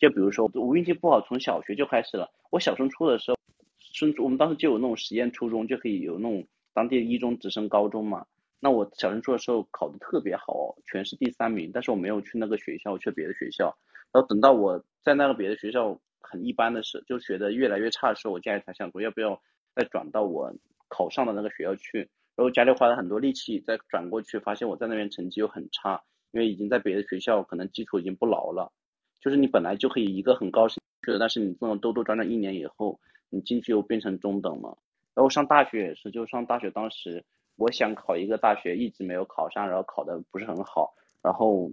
[0.00, 2.32] 就比如说，我运气不好，从小学就开始了。
[2.50, 3.36] 我小升初的时候，
[3.78, 8.24] 升初我们当时就有那种实验初中，就可以有那种当地一中直升高中嘛。
[8.60, 13.76] 那我小升初的时候考的特别好，全市第三名，但是我没有去那个学校，去别的学校。
[14.10, 19.38] 然后等到我在那个别的学校很一般的时候，就学的越来越差的时候，我家里才想说要不要
[19.74, 20.50] 再转到我
[20.88, 21.98] 考上的那个学校去。
[22.36, 28.72] 然后家里花了很多力气再转过去，发现我在那边成绩又很差，因为已经在别的学校可能基础已经不牢了。
[29.20, 34.78] 就是你本来就可以一个很高兴去的，但是你这种兜兜转转一年以后，你进去又变成中等了。
[35.14, 37.22] 然后上大学也是，就上大学当时
[37.56, 41.70] 我想考一个大学，一直没有考上，然后考的不是很好，然后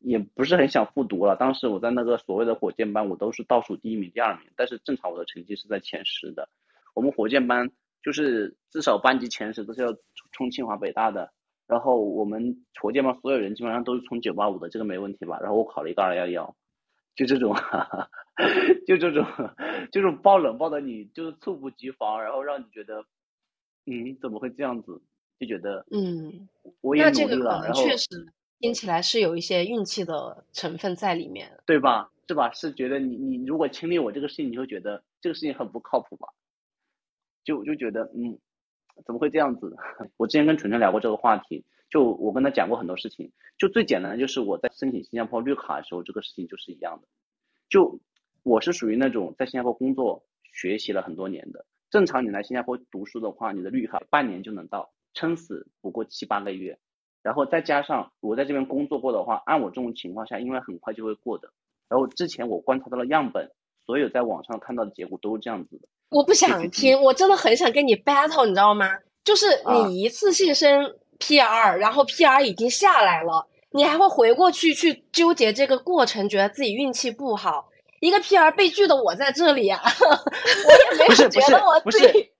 [0.00, 1.36] 也不是很想复读了。
[1.36, 6.48] 当时我在那个所谓的火箭班，我都是倒数第一名、第二名，但是正常我的成绩是在前十的。
[6.94, 7.70] 我们火箭班
[8.02, 9.96] 就是至少班级前十都是要
[10.32, 11.32] 冲清华北大的，
[11.66, 15.38] 然后我们火箭班所有人基本上都是冲九八五的，这个没问题吧？
[15.40, 16.54] 然后我考了一个二幺幺。
[17.16, 17.54] 就这种，
[18.86, 19.24] 就这种，
[19.92, 23.04] 这种爆冷爆的你就是猝不及防，然后让你觉得，
[23.86, 25.00] 嗯，怎么会这样子？
[25.38, 26.48] 就觉得，嗯，
[26.80, 28.06] 我也努力了，然后确实
[28.60, 32.08] 听起来是有一些运气的成分在里面，对吧？
[32.28, 32.50] 是吧？
[32.52, 36.28] 是觉得你你如果经历我这个事情，你会觉得这个事情很不靠谱吧？
[37.44, 38.38] 就就觉得，嗯，
[39.04, 39.74] 怎么会这样子？
[40.16, 41.64] 我之前跟纯纯聊过这个话题。
[41.92, 47.06] 就我跟他讲过很多事情，就最简单的就是我在申请新加坡绿卡的时候，这个事情就是一样的。
[47.68, 48.00] 就
[48.42, 50.24] 我是属于那种在新加坡工作
[50.54, 56.78] 学习了很多年的，正常你来新加坡读书的话，你的绿卡半年就能到，撑死不过七八个月。
[57.22, 61.52] 然后再加上我在这边工作过的话，按我这种情况下，应该很快就会过的。
[61.90, 63.52] 然后之前我观察到了样本，
[63.84, 65.86] 所有在网上看到的结果都是这样子的。
[66.08, 68.86] 我不想听，我真的很想跟你 battle，你知道吗？
[69.24, 69.46] 就是
[69.86, 70.96] 你一次性申。
[71.22, 71.78] P.R.
[71.78, 72.42] 然后 P.R.
[72.44, 77.68] 已经下来了，你还会回过去去纠结这个过程，觉得自己运气不好。
[78.00, 78.50] 一个 P.R.
[78.50, 82.30] 被拒的我在这里啊，我也没有觉得我自己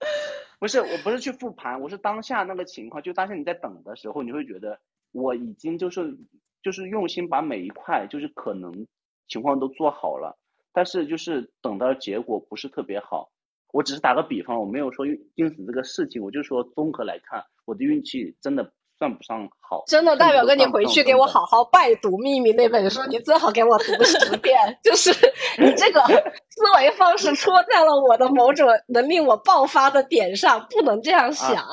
[0.58, 4.80] 不是，我不是去复盘，我是当下那个情况，就当下你在等的时候，你会觉得
[5.12, 6.16] 我已经就是
[6.60, 8.88] 就是用心把每一块就是可能
[9.28, 10.36] 情况都做好了，
[10.72, 13.30] 但是就是等到结果不是特别好。
[13.72, 19.82] 我只是打个比方，我没有说因此这个事情，我就说综合来看，我的运气真的算不上好。
[19.86, 24.56] 真的，大表哥，你回去给我好好拜读《秘密》那本书，你最好给我读十遍。
[24.84, 25.10] 就是
[25.58, 31.64] 你这个思维方式戳在了我的某种能令我爆发的点上，不能这样想。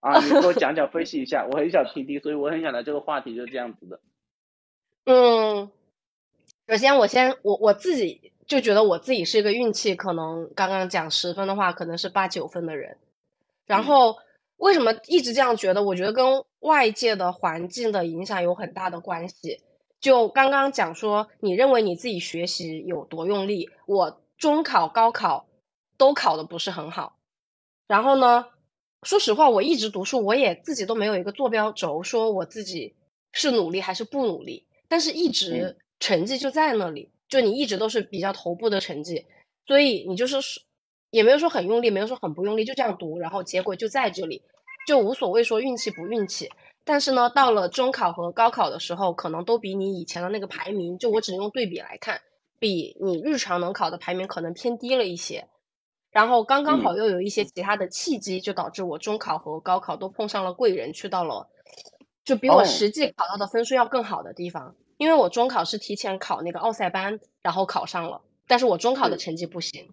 [0.00, 4.00] 啊，你给我讲讲，分析一下，我很想听听，所以我很想来这个话题，就是这样子的。
[5.04, 5.70] 嗯，
[6.66, 8.32] 首先我先我我自己。
[8.48, 12.96] 就觉得我自己是一个运气，可能刚刚讲十分的话，可能是八九分的人。
[13.66, 14.16] 然后
[14.56, 15.82] 为什么一直这样觉得？
[15.82, 19.60] 我觉得跟外界的环境的影响有很大的关系。
[20.00, 23.68] 就刚刚讲说，你认为你自己学习有多用力？
[23.86, 25.46] 我中考、高考
[25.98, 27.18] 都考的不是很好。
[27.86, 28.46] 然后呢，
[29.02, 32.94] 说实话，我一直读书，我也自己都没有一个坐标轴，说我自己
[33.30, 34.66] 是努力还是不努力。
[34.88, 37.10] 但是一直成绩就在那里。
[37.28, 39.26] 就你一直都是比较头部的成绩，
[39.66, 40.38] 所以你就是
[41.10, 44.42] 也没有说很用力，没有说很不用力，就这样读，然后结果就在这里，
[44.86, 46.50] 就无所谓说运气不运气。
[46.84, 52.22] 但是呢，到了中考和高考的时候，可能都比你以前的那个排名，就我只能用对比来看，
[52.58, 55.48] 比你日常能考的排名可能偏低了一些。
[56.10, 61.50] 然后刚刚好又有一些其他的契机，就导致我中考和高考都碰上了贵人，去到了
[62.24, 64.74] 就比我实际考到的分数要更好的地方。
[64.98, 69.88] 因为我中考是提前考那个奥赛班，然后考上了，但是我中考的成绩不行，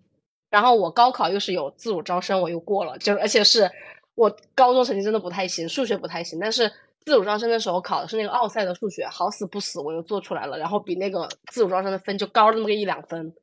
[0.49, 3.71] 然后我高考又是有自主招生，我又过了，就而且是
[4.15, 6.67] 我高中成绩真的不太行，数学不太行，但是
[7.05, 13.33] 自主招生的时候考的是那个奥赛的数学，好死不死我又做出来了，然后比那个自主招生的分就高了那么个一两分，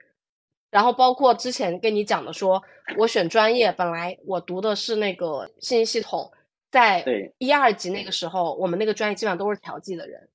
[0.72, 2.61] 然后包括之前跟你讲的，说
[2.98, 6.33] 我选专业，本来我读的是那个信息系统，
[6.72, 7.05] 在
[7.38, 10.29] 一二级那个时候，我们那个专业基本上都是调剂的人。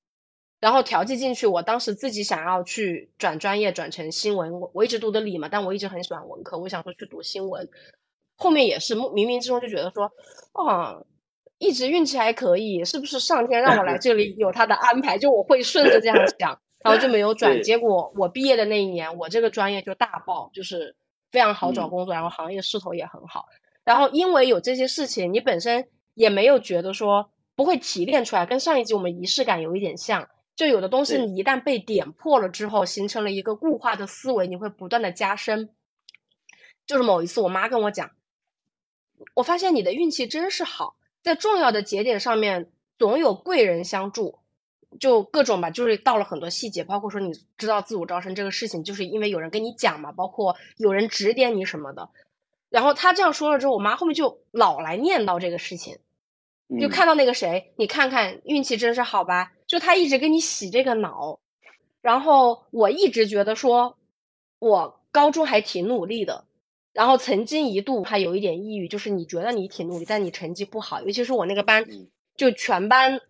[0.60, 4.60] 然后调剂进去，我当时自己想要去转专业，转成新闻。
[4.60, 7.68] 我我一直读的理嘛，但我一直很喜欢文科，我想说去读新闻。
[8.34, 10.10] 后面也是冥冥之中就觉得说，
[10.52, 11.02] 啊，
[11.58, 15.16] 一直运气还可以，是不是上天让我来这里有他的安排？
[15.16, 17.62] 就我会顺着这样想，然后就没有转。
[17.62, 20.96] 结果我毕业的那一年，我这个专业就大爆，就是
[21.30, 23.46] 非常好找工作，然后行业势头也很好。
[23.84, 30.28] 然后因为有这些事情，你本身也没有觉得说不会提炼出来，跟上一集我们仪式感有一点像。
[30.58, 35.70] 就有的东西，你一旦被点破了之后，形成了一个固化的思维，你会不断的加深。
[36.84, 38.10] 就是某一次，我妈跟我讲，
[39.34, 44.40] 我发现你的运气真是好，在重要的节点上面总有贵人相助，
[44.98, 52.10] 就各种吧，就是到了很多细节，包括说你知道自我招生这个事情，就是因为有人跟你讲嘛，包括有人指点你什么的。
[52.68, 55.98] 然后他这样说了之后，我妈后面就老来念叨这个事情。
[56.80, 59.52] 就看到那个谁，你看看运气真是好吧？
[59.68, 61.38] 就他一直给你洗这个脑，
[62.00, 63.96] 然后我一直觉得说，
[64.58, 66.46] 我高中还挺努力的，
[66.92, 71.84] 然后曾经一度还有一点抑郁，就是你觉得你挺努力，但你成绩不好，尤其是我那个班，
[72.34, 73.20] 就全班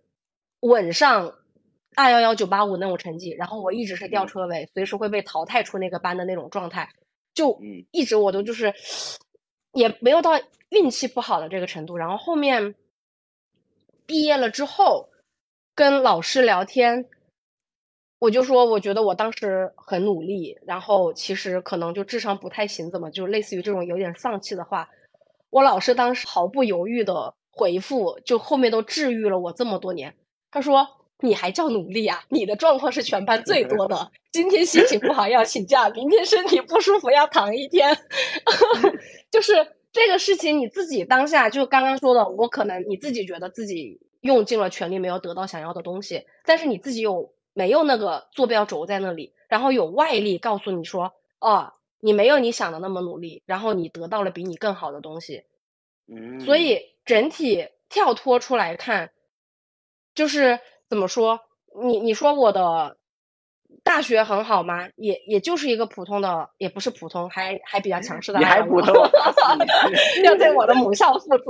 [0.61, 1.35] 稳上
[1.97, 6.89] 二幺幺九八五那种成绩，然后我一直是吊车尾，随时会被淘汰出那个班的那种状态，
[7.35, 8.73] 就一直我都就是
[9.73, 12.75] 也没有到运气不好的这个程度，然后后面。
[14.07, 15.11] 毕业了之后，
[15.79, 17.07] 跟老师聊天，
[18.19, 24.91] 我就说我觉得我当时很努力，然后其实可能就智商不太行，怎么就类似于这种有点丧气的话，
[25.51, 30.17] 我老师当时毫不犹豫的回复，就后面都治愈了我这么多年。
[30.51, 30.89] 他说
[31.23, 32.25] ：“你还叫努力啊？
[32.29, 34.11] 你的状况是全班最多的。
[34.33, 37.97] 今天心情不好要请假，明天身体不舒服要躺一天。
[39.31, 39.53] ”就是。
[39.91, 55.45] 这个事情你自己当下就刚刚说的，我可能你自己觉得自己用尽了全力没有得到想要的东西，但是你自己有没有那个坐标轴在那里，然后有外力告诉你说，哦，你没有你想的那么努力，然后你得到了比你更好的东西，
[56.07, 59.13] 嗯，所以整体跳脱出来看，
[60.15, 60.61] 就是
[60.91, 61.41] 怎么说，
[61.83, 62.99] 你你说我的。
[63.85, 64.89] 大学很好吗？
[64.97, 68.39] 也也就是一个普通的，也不是普通，还还比较强势的。
[68.39, 68.95] 你还普通，
[70.25, 71.45] 要对我的母校负责。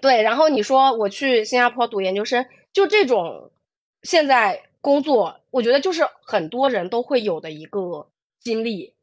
[0.00, 3.50] 对，然后你说我去新加坡读研究生，就这种
[4.02, 8.08] 现在工作，我觉得就是很多人都会有的一个
[8.40, 8.94] 经历。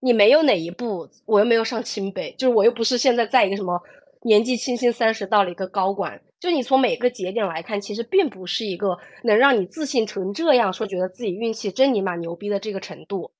[0.00, 3.82] 你没有哪一步，我又没有上清北，就是我又不是现在在一个什么
[4.22, 6.22] 年纪轻轻三十到了一个高管。
[6.40, 13.30] 就你从每个节点来看，其实并不是一个能让你自信成这样，说觉得自己运气真尼玛牛逼的这个程度。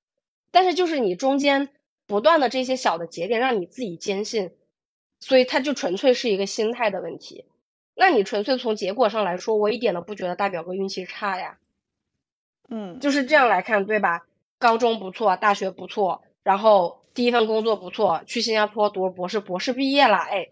[0.53, 1.69] 但是就是你中间
[2.07, 4.53] 不断的这些小的节点，让你自己坚信，
[5.23, 7.45] 所以它就纯粹是一个心态的问题。
[7.95, 11.59] 那你纯粹从结果上来说，我一点都不觉得大表哥运气差呀。
[12.69, 14.27] 嗯，就是这样来看，对吧？
[14.59, 20.49] 高中不错，大学不错，然后第一份工作不错，去新加坡读博士，博士毕业了，哎。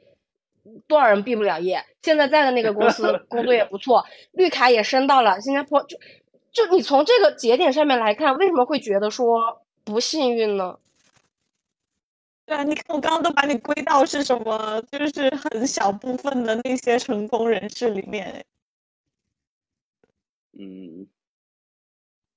[0.86, 1.82] 多少人毕不了业？
[2.02, 5.82] 现在在的那个公司 工作也不错，绿卡也升到了新加坡。
[5.84, 5.98] 就
[6.52, 10.78] 就你从这个节点上面来看，为什么会觉得说不幸运呢？
[12.50, 14.82] 对啊，你看我刚刚都把你归到是什么？
[14.90, 18.44] 就是很小部分的那些成功人士里面。
[20.58, 21.06] 嗯，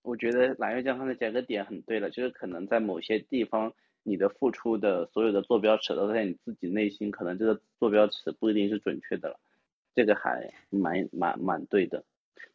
[0.04, 3.73] 我觉得蓝月江刚才讲个点很对了，就是可能在某些地方。
[4.04, 9.39] 你的付出的所有的坐标尺都在你自己内心，可能这个坐标尺不一定是准确的了，
[9.95, 12.04] 这个还蛮蛮蛮对的。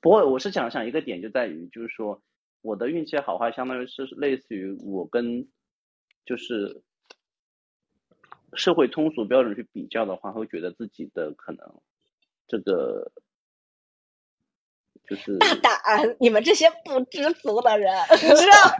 [0.00, 2.22] 不过我是想想一个点就在于，就是说
[2.60, 5.48] 我的运气好坏，相当于是类似于我跟
[6.26, 6.82] 就是
[8.54, 11.60] 社会通俗标准去比较的话，会觉得自己的可能
[12.46, 13.10] 这个
[15.08, 15.38] 就是。
[15.38, 16.16] 大胆！
[16.20, 18.76] 你们这些不知足的人，你知道？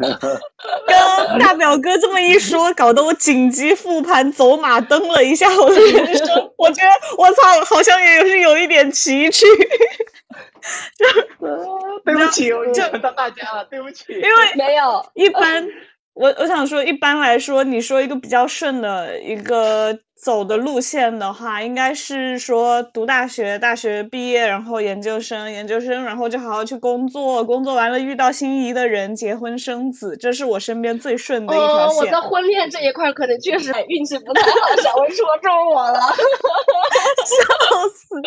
[0.87, 6.53] 跟大表哥这么一说，搞得我紧急复盘走马灯了一下我的人生。
[6.57, 9.47] 我觉得我操，好像也是有一点崎岖。
[12.05, 14.13] 对不起，我讲到大家了，对不起。
[14.13, 15.67] 因为没有一般，
[16.19, 19.99] 我我想说，一般来说，你说一个比较顺的一个。
[20.21, 31.97] 走的路线的话，应该是说读大学，大学毕业，然后研究生，研究生，然后就好好去工作，工作完了遇到心仪的人，结婚生子，这是我身边最顺的一条线。
[31.99, 38.21] 我在婚恋这一块可能确实运气不太好，小薇说中我了，笑死！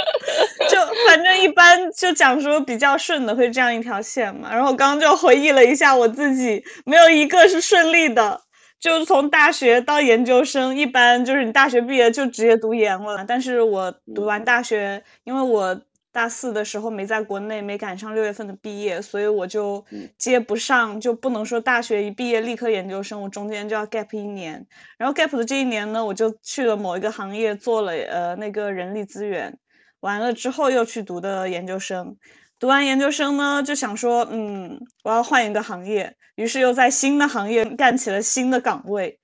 [0.70, 8.39] 就反正一般就讲说比较顺的会这样一条线嘛，然后刚刚就回忆了一下我自己，没有一个是顺利的。
[8.82, 13.24] 就是从大学到研究生，一般就是你大学毕业就直接读研了。
[13.24, 15.80] 但是我读完大学，因为我
[16.12, 24.66] 大四的时候没在国内，没赶上六月份的毕业，所以我就嗯接不上，就不能说大学一毕业立刻研究生，我中间就要 gap 一年。
[24.98, 29.60] 然后 gap 的这一年呢，我就去了某一个行业做了呃那个人力资源，
[30.00, 32.18] 完了之后又去读的研究生。
[32.62, 39.18] 读完研究生呢，就想说，嗯，我要换一个行业，于是又在新的行业干起了新的岗位，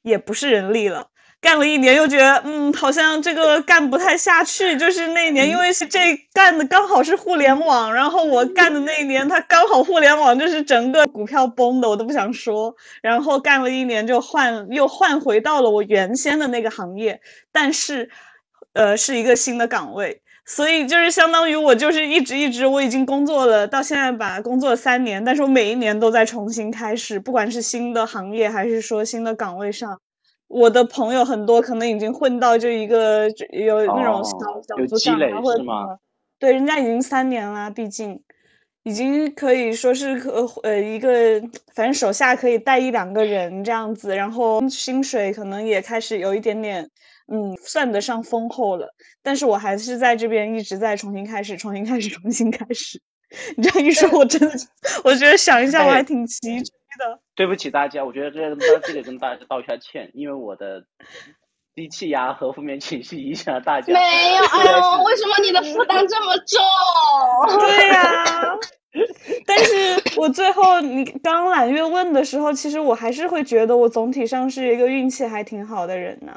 [0.00, 1.08] 也不是人力了。
[1.42, 4.78] 干了一年，又觉得嗯，好像这个干不太下去。
[4.78, 12.74] 就是那一年，因为是这干的刚好是互联网，然后我干的那一年，它刚好互联网就是整个股票崩的，我都不想说。
[13.02, 17.20] 然后干了一年，就换又换回到了我原先的那个行业，
[17.52, 18.08] 但是，
[18.72, 20.22] 呃，是一个新的岗位。
[20.52, 30.00] 所以就是相当于我就是一直一直我已经工作了到现在吧，工作了三年，但是我每一年都在重新开始，不管是新的行业还是说新的岗位上。
[30.48, 35.96] 我的朋友很多，可能已经混到就一个就有那种小哦小组长啊，或者什么，
[36.40, 38.20] 对，人家已经三年啦，毕竟
[38.82, 41.40] 已经可以说是可呃一个，
[41.76, 46.90] 反正手下可以带一两个人这样子，然后薪水可能也开始有一点点，
[47.30, 48.92] 嗯，算得上丰厚了。
[49.22, 53.00] 但是我还是在这边一直在重新开始，重新开始，重新开始。
[53.56, 54.54] 你这样一说，我真的，
[55.04, 56.64] 我觉得想一下，我还哎挺崎岖
[56.98, 57.20] 的。
[57.36, 60.84] 对不起大家，我觉得这个这得跟大家道一下歉，因为我的
[61.76, 63.92] 低气压和负面情绪影响了大家。
[63.92, 64.00] 没
[64.34, 66.60] 有，哎呦，为什么你的负担这么重？
[67.60, 68.58] 对呀、
[69.46, 76.36] 但是我最后你刚揽月问的时候，其实我还是会觉得我总体上是一个运气还挺好的人呢、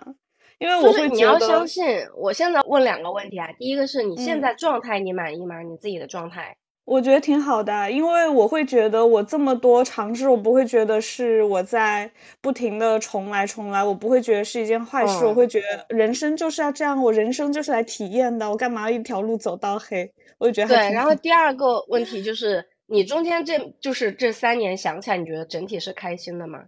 [0.59, 1.85] 因为我会你要相信，
[2.15, 5.61] 我现在问两个问题啊，第一个是你现嗯在状态你满意吗？
[5.61, 6.55] 你自己的状态？
[6.85, 20.11] 我觉得挺好的，因为我会觉得我这么多尝试，我不会觉得是我在不停的重来重来，我不会觉得是一件坏事，我嗯会觉得人生就是要这样，我人生就是来体验的，我干嘛一条路走到黑？
[20.39, 26.65] 我就觉得还对，然后第二个问题就是，你中间这就是这三年想起来，你觉得整体是开心的吗？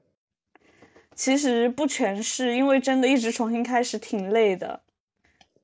[1.16, 4.82] 其实不全是，因为真的一直重新开始挺累的，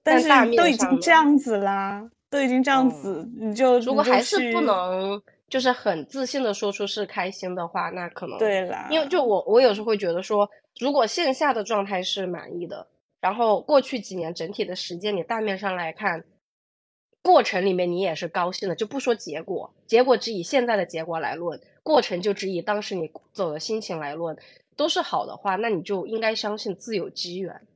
[0.01, 10.49] 但是都已经这样子啦，都已经这样嗯子，你就如果还是不能，就是很自信的说出是开心的话，那可能对啦，因为就我我有时候会觉得说，
[10.79, 12.87] 如果线下的状态是满意的，
[13.19, 16.23] 然后过去几年整体的时间，你大面上来看，
[17.21, 24.37] 过程里面你也是高兴的，就不说结果，结果只以现在的结果来论，过程就只以当时你走的心情来论，
[24.81, 27.67] 都是好的话，那你就应该相信自有机缘。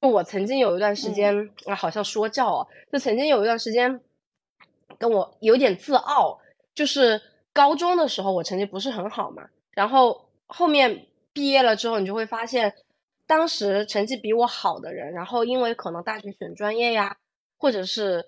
[0.00, 4.00] 就我曾经有一段时嗯间、啊，好像说教哦，就曾经有一段时间
[4.98, 6.40] 跟我有点自傲，
[6.74, 7.20] 就是
[7.52, 12.74] 高中的时候我成绩不是很好嘛，然后后面毕业了之后，你就会发现，
[13.26, 17.18] 当时成绩比我好的人，然后因为可能大学选专业呀，
[17.58, 18.24] 或者是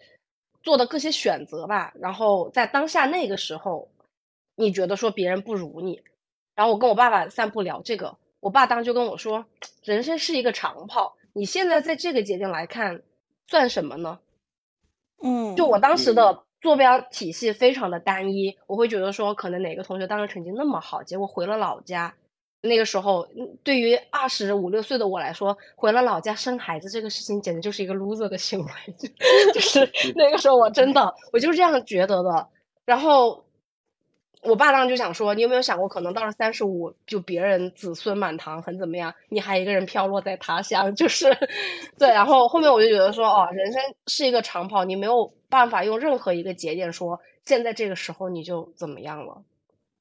[0.63, 3.89] 做的各些选择吧，然后在当下那个时候，
[4.55, 6.03] 你觉得说别人不如你，
[6.57, 9.45] 然后我跟我爸爸散步聊这个，我爸当时就跟我说，
[9.85, 13.03] 人生是一个长跑，你现在在这个节点来看，
[13.47, 14.19] 算什么呢？
[15.23, 22.15] 嗯，就我当时嗯的坐标体系非常的单一，我会觉得说，可能哪个同学当时成绩那么好，结果回了老家，
[22.61, 29.09] 那个时候嗯对于二十五六岁的我来说，回了老家生孩子这个事情简直就是一个 loser 的行为， 就
[29.55, 32.49] 就是那个时候我真的我就是这样觉得的。
[32.85, 33.46] 然后
[34.43, 41.37] 我爸当时就想说，你有没有想过，可能到了三十五，就别人子孙满堂，很怎么样，你还一个人飘落在他乡，就是
[41.99, 42.09] 对。
[42.09, 49.43] 然后后面我就觉得说，哦，人生是一个长跑，你没有办法用任何一个节点说，现在这个时候你就怎么样了。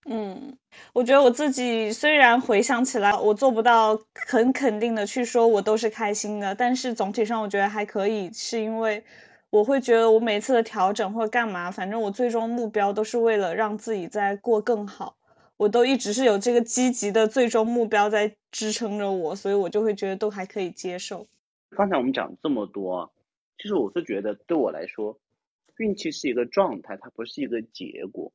[0.07, 0.55] 嗯，
[0.93, 9.03] 我觉得我自己虽然回想起来，我做不到很肯定的去说我都是开心的，但是总体上我觉得还可以，是因为
[9.55, 15.15] 我会觉得我每次的调整或干嘛，反正我最终目标都是为了让自己在过更好，
[15.55, 21.25] 我都一直是有这个积极的最终目标在支撑着我，所以我就会觉得都还可以接受。
[21.69, 23.13] 刚才我们讲这么多，
[23.57, 25.17] 其实我是觉得对我来说，
[25.77, 28.33] 运气是一个状态，它不是一个结果。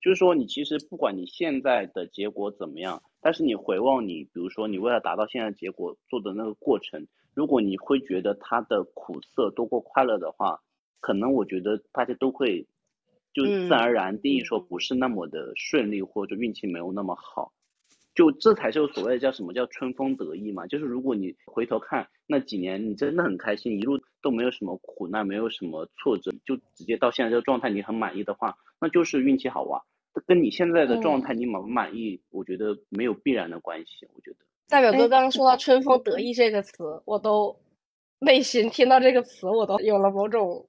[0.00, 7.08] 就是说，你其实不管你现在的结果怎么样，但是你回望你，比如说你为了达到现在的结果做的那个过程，
[7.40, 10.60] 如果你会觉得它的苦涩多过快乐的话，
[11.00, 12.68] 可能我觉得大家都会
[13.32, 17.54] 就自然而然定义说不是那么的顺利，或者运气没有那么好。
[18.14, 29.80] 就这才是所谓的叫什么叫春风得意嘛，就是如果你回头看那几年，你真的很开心，一路都没有什么苦难，没有什么挫折，就直接到现在这个状态，你很满意的话，那就是运气好啊。
[30.26, 34.06] 跟你现在的状态你满不满意，我觉得没有必然的关系。
[34.14, 34.36] 我觉得
[34.70, 37.58] 代表哥哎刚刚说到“春风得意”这个词，我都
[38.20, 40.68] 内心听到这个词，我都有了某种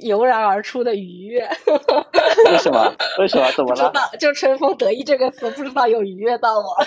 [0.00, 1.48] 油然而出的愉悦。
[2.50, 2.94] 为什么？
[3.18, 3.50] 为什么？
[3.52, 3.88] 怎么了？
[3.90, 6.64] 不知道，就“春风得意”这个词，不知道有愉悦到我。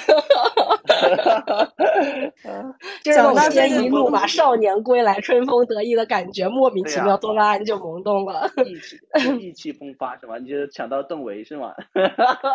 [3.04, 9.00] 就是那种天一路嘛，少年归来，春风得意的感觉，莫名其妙，多拉胺就萌动了，意气
[9.40, 10.38] 意气风发是吗？
[10.40, 11.74] 你就抢到邓为是吗？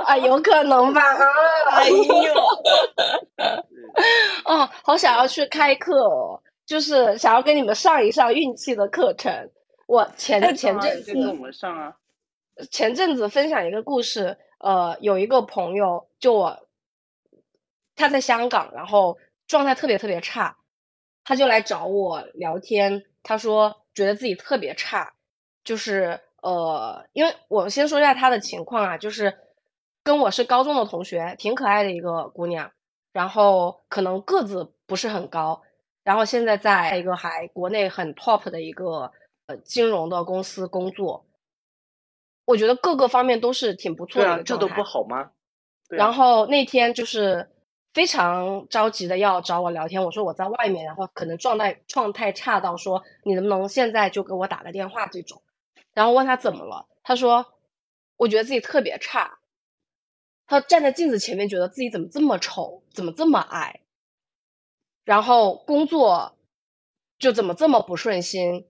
[0.07, 1.01] 啊， 有可能吧。
[1.73, 1.95] 哎呦，
[4.45, 9.51] 哦，好想要去开课哦，就是想要跟你们上一上运气的课程。
[9.87, 11.97] 我前前阵子跟我们上啊。
[12.71, 16.67] 前阵子分享一个故事，呃，有一个朋友，就我，
[17.95, 20.57] 他在香港，然后状态特别特别差，
[21.23, 25.13] 他就来找我聊天，他说觉得自己特别差，
[25.65, 29.39] 就是呃，因为我先说一下他的情况啊，就是
[30.03, 32.73] 跟我是高中的同学，挺可爱的一个姑娘，
[33.13, 35.63] 然后可能个子不是很高，
[36.05, 39.13] 然后现在在一个还国内很 top 的一个
[39.47, 41.25] 呃金融的公司工作。
[42.45, 45.33] 我觉得各个方面都是挺不错的，这都不好吗？
[45.89, 47.51] 然后那天就是
[47.93, 55.43] 非常着急的要找我聊天，我说我在外面，然后可能状态状态差到说你能不能现在就给我打个电话这种。
[55.93, 57.47] 然后问他怎么了，他说
[58.17, 59.39] 我觉得自己特别差，
[60.47, 63.81] 他站在镜子前面觉得自己怎么这么丑，怎么这么矮，
[65.05, 66.37] 然后工作
[67.19, 68.67] 就怎么这么不顺心。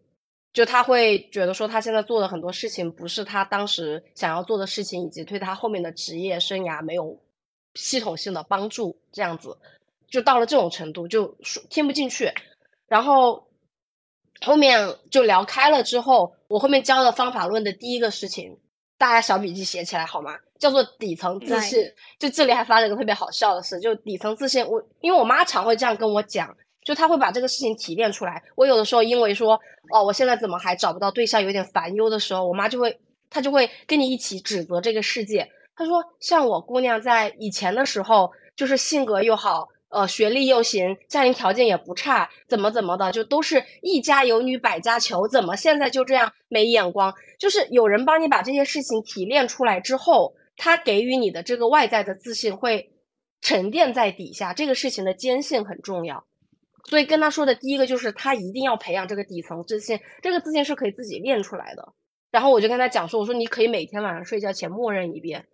[0.57, 7.21] 就他会觉得说，他现在做的很多事情不是他当时想要做的事情，以及对他后面的职业生涯没有
[7.75, 9.59] 系统性的帮助，这样子
[10.09, 11.37] 就到了这种程度，就
[11.69, 12.33] 听不进去。
[12.89, 13.49] 然后
[14.41, 18.57] 后面就聊开了之后，我后面教的方法论的第一个事情，
[18.97, 20.39] 大家小笔记写起来好吗？
[20.59, 21.93] 叫做底层自信。
[22.19, 26.57] 就这里还发了一个特别好笑的事，就底层自信，我因为我妈常会这样跟我讲。
[26.87, 28.45] 就他会把这个事情提炼出来。
[28.55, 29.61] 我有的时候因为说，
[29.93, 35.51] 哦，我现在怎么还找不到对象，有点烦忧的时候，我妈就会，她就会跟你一起指责这个世界。
[35.75, 45.27] 她说，像我姑娘在以前的时候，就是性格又好，呃，学历又行，家庭条件也不差，怎么怎么的，就都是一家有女百家求。
[45.27, 47.13] 怎么现在就这样没眼光？
[47.41, 52.93] 就是有人帮你把这些事情提炼出来之后，他给予你的这个外在的自信会
[53.41, 54.55] 沉淀在底下。
[54.55, 56.25] 这个事情的坚信很重要。
[56.89, 61.93] 所以跟他说的第一个就是，他一定要培养这个底层自信，这个自信是可以自己练出来的。
[62.31, 65.47] 然后我就跟他讲说，我说你可以每天晚上睡觉前默认一遍。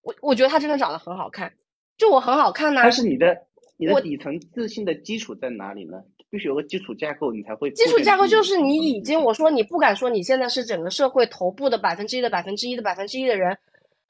[0.00, 1.52] 我我觉得他真的长得很好看，
[1.98, 2.80] 就我很好看呐。
[2.82, 3.46] 但是你的
[3.76, 6.04] 你的底层自信的基础在哪里呢？
[6.30, 7.70] 必须有个基础架构，你才会。
[7.72, 13.58] 基础架构就是你已经，我说你不敢说你现在是整个社会头部的百分之一的百分之一的百分之一的人，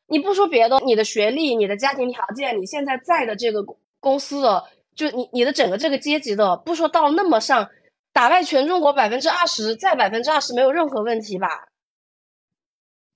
[0.06, 3.64] 你不说别的，你的学历、你的家庭条件、你现在在的这个
[3.98, 4.62] 公司的。
[4.94, 7.70] 就你你的整个这个阶级的，不说到那么上，
[8.12, 11.68] 打败全中国百分之二十，再百分之二十没有任何问题吧？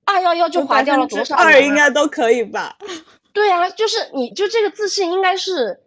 [0.04, 1.36] 二幺幺就划掉了多少？
[1.36, 2.78] 二应该都可以吧？
[3.32, 5.82] 对啊，就是你就这个自信应该是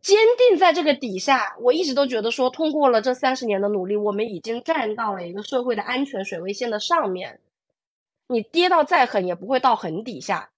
[0.00, 1.56] 坚定在这个底下。
[1.60, 7.40] 我一直都觉得说，通过了这三十年的努力，我们已经站到了一个社会的安全水位线的上面，
[8.28, 10.50] 你跌到再狠也不会到很底下。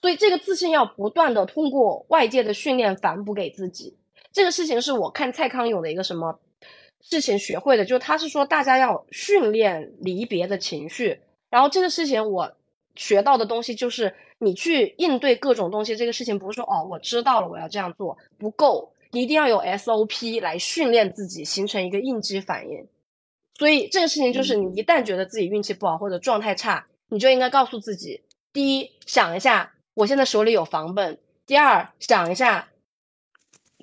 [0.00, 3.96] 所以这个自信要不断的通过外界的训练反哺给自己。
[4.32, 6.38] 这个事情是我看蔡康永的一个什么
[7.00, 11.20] 事情学会的，就他是说大家要训练离别的情绪。
[11.50, 12.52] 然后这个事情我
[12.94, 22.86] 学到的东西就是，你去应对各种东西，这个事情不是说哦我知道了我要这样做不够，一定要有 SOP 来训练自己，形成一个应激反应。
[23.54, 28.22] 所以这个事情就是，你一旦觉得自己运气不好或者状态差，你就应该告诉自己：
[28.52, 29.72] 第一，想一下。
[29.98, 31.18] 我现在手里有房本。
[31.44, 32.68] 第二，想一下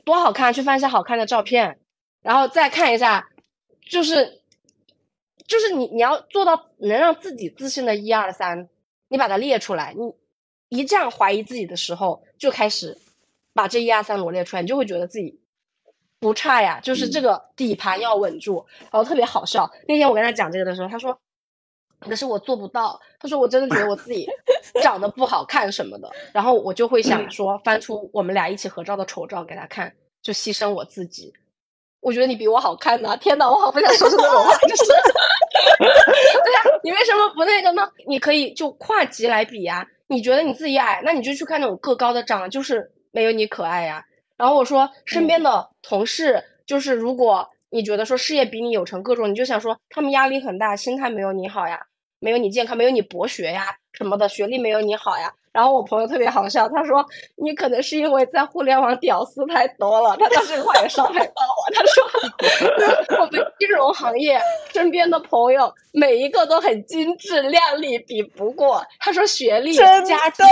[0.05, 1.77] 多好看，去翻一下好看的照片，
[2.21, 3.27] 然后再看一下，
[3.81, 4.41] 就是
[5.45, 8.69] 就是你你要做到能让自己自信的一二三，
[9.09, 9.93] 你把它列出来。
[9.93, 10.13] 你
[10.69, 12.97] 一这样怀疑自己的时候，就开始
[13.53, 15.41] 把这一二三罗列出来，你就会觉得自己
[16.21, 16.79] 不差呀。
[16.79, 18.67] 就是这个底盘要稳住。
[18.83, 21.19] 然后特别好笑，那天我跟他讲这个的时候，他说。
[22.09, 22.99] 可是我做不到。
[23.19, 24.27] 他说：“我真的觉得我自己
[24.81, 31.33] 长得不好看什么的。”然后我就会想说，翻出我们俩一起合照的丑照给他看，就牺牲我自己。
[32.01, 33.17] 我觉得你比我好看呐！
[33.17, 34.83] 天呐，我好不想说出这种话， 就是。
[35.79, 37.89] 对呀，你为什么不那个呢？
[38.07, 39.87] 你可以就跨级来比呀。
[40.07, 44.05] 你觉得你自己矮，那你就去看那种个高的，长得就是没有你可爱呀。
[44.37, 51.87] 然后我说，身边的同事，就是如果你觉得说事业比你有成，各种，你就想说他们压力很大，心态没有你好呀。
[52.25, 55.35] 没有你健康，没有你博学呀什么的，学历没有你好呀。
[55.55, 57.05] 然后我朋友特别好笑，他说
[57.37, 61.73] 你可能是因为在互联网屌丝太多了，他当时话也伤害到我。
[61.73, 62.03] 他说
[63.21, 64.37] 我们金融行业
[64.73, 68.83] 身边的朋友每一个都很精致靓丽，比不过。
[68.99, 70.45] 他说学历、家庭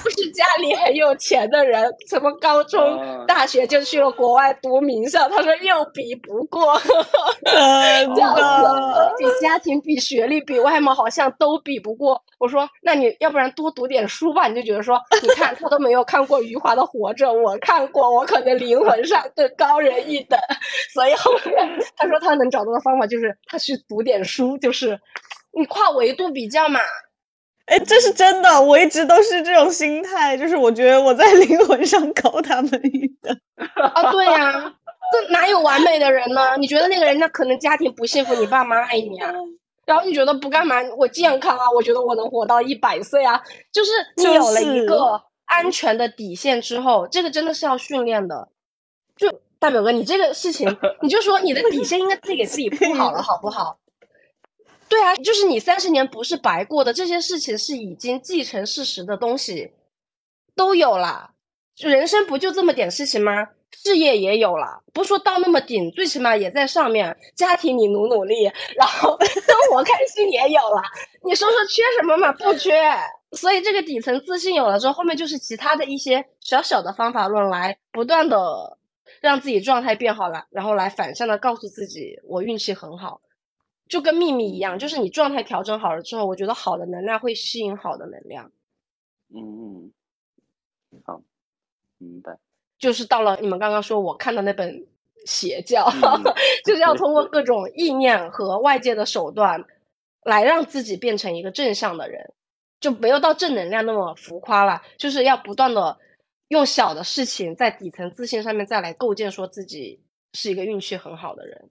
[0.00, 6.80] 不是家里很有钱的人，什么高中、大学就去了国外读名校，他说又比不过。
[7.44, 12.22] 真的，比家庭、比学历、比外貌，好像都比不过。
[12.38, 14.48] 我说，那你要不然多读点书吧？
[14.48, 20.38] 你就觉得说，你看他都没有看过余华的《活着》，我看过，我可能灵魂上更高人一等。
[20.92, 25.00] 所以后面他说他能找到的方法就是他去读点书，就是
[25.52, 26.80] 你跨维度比较嘛。
[27.66, 33.40] 哎，这是真的，我一直都是这种心态，就是我觉得我在灵魂上高他们一等。
[33.76, 34.74] 啊，对呀，
[35.12, 36.56] 这哪有完美的人呢？
[36.58, 39.32] 你觉得那个人那可能家庭不幸福，你爸妈爱你啊？
[39.90, 40.76] 然后你觉得不干嘛？
[40.96, 43.42] 我健康啊，我觉得我能活到一百岁啊。
[43.72, 48.50] 就是你有了一个安全的底线之后，这个真的是要训练的。
[49.16, 53.80] 就大表哥，你这个事情， 你就说你的底线应该自己给自己铺好了，好不好？
[54.88, 59.72] 对啊，就是你三十年不是白过的，这些事情是已经既成事实的东西，
[60.54, 61.32] 都有了。
[61.76, 63.48] 人生不就这么点事情吗？
[63.72, 67.16] 事业也有了，不说到那么顶，最起码也在上面。
[67.34, 68.44] 家庭你努努力，
[68.76, 70.82] 然后 生活开心也有了。
[71.24, 72.32] 你说说缺什么嘛？
[72.32, 72.72] 不缺。
[73.32, 78.76] 所以这个底层自信有了之后，后面就是其他的一些小小的方法论来不断的
[79.20, 83.20] 让自己状态变好了，然后来反向的告诉自己我运气很好，
[83.88, 88.50] 就跟秘密一样，就是你状态调整好了之后，我觉得好的能量会吸引好的能量。
[89.32, 89.92] 嗯
[90.90, 91.22] 嗯，好，
[91.98, 92.36] 明白。
[92.80, 94.86] 就是到了你们刚刚说我看的那本
[95.26, 95.88] 邪教，
[96.64, 99.66] 就是要通过各种意念和外界的手段，
[100.24, 102.32] 来让自己变成一个正向的人，
[102.80, 104.82] 就没有到正能量那么浮夸了。
[104.96, 105.98] 就是要不断的
[106.48, 110.00] 用小的事情在底层自信上面再来构建，说自己
[110.32, 111.70] 是一个运气很好的人。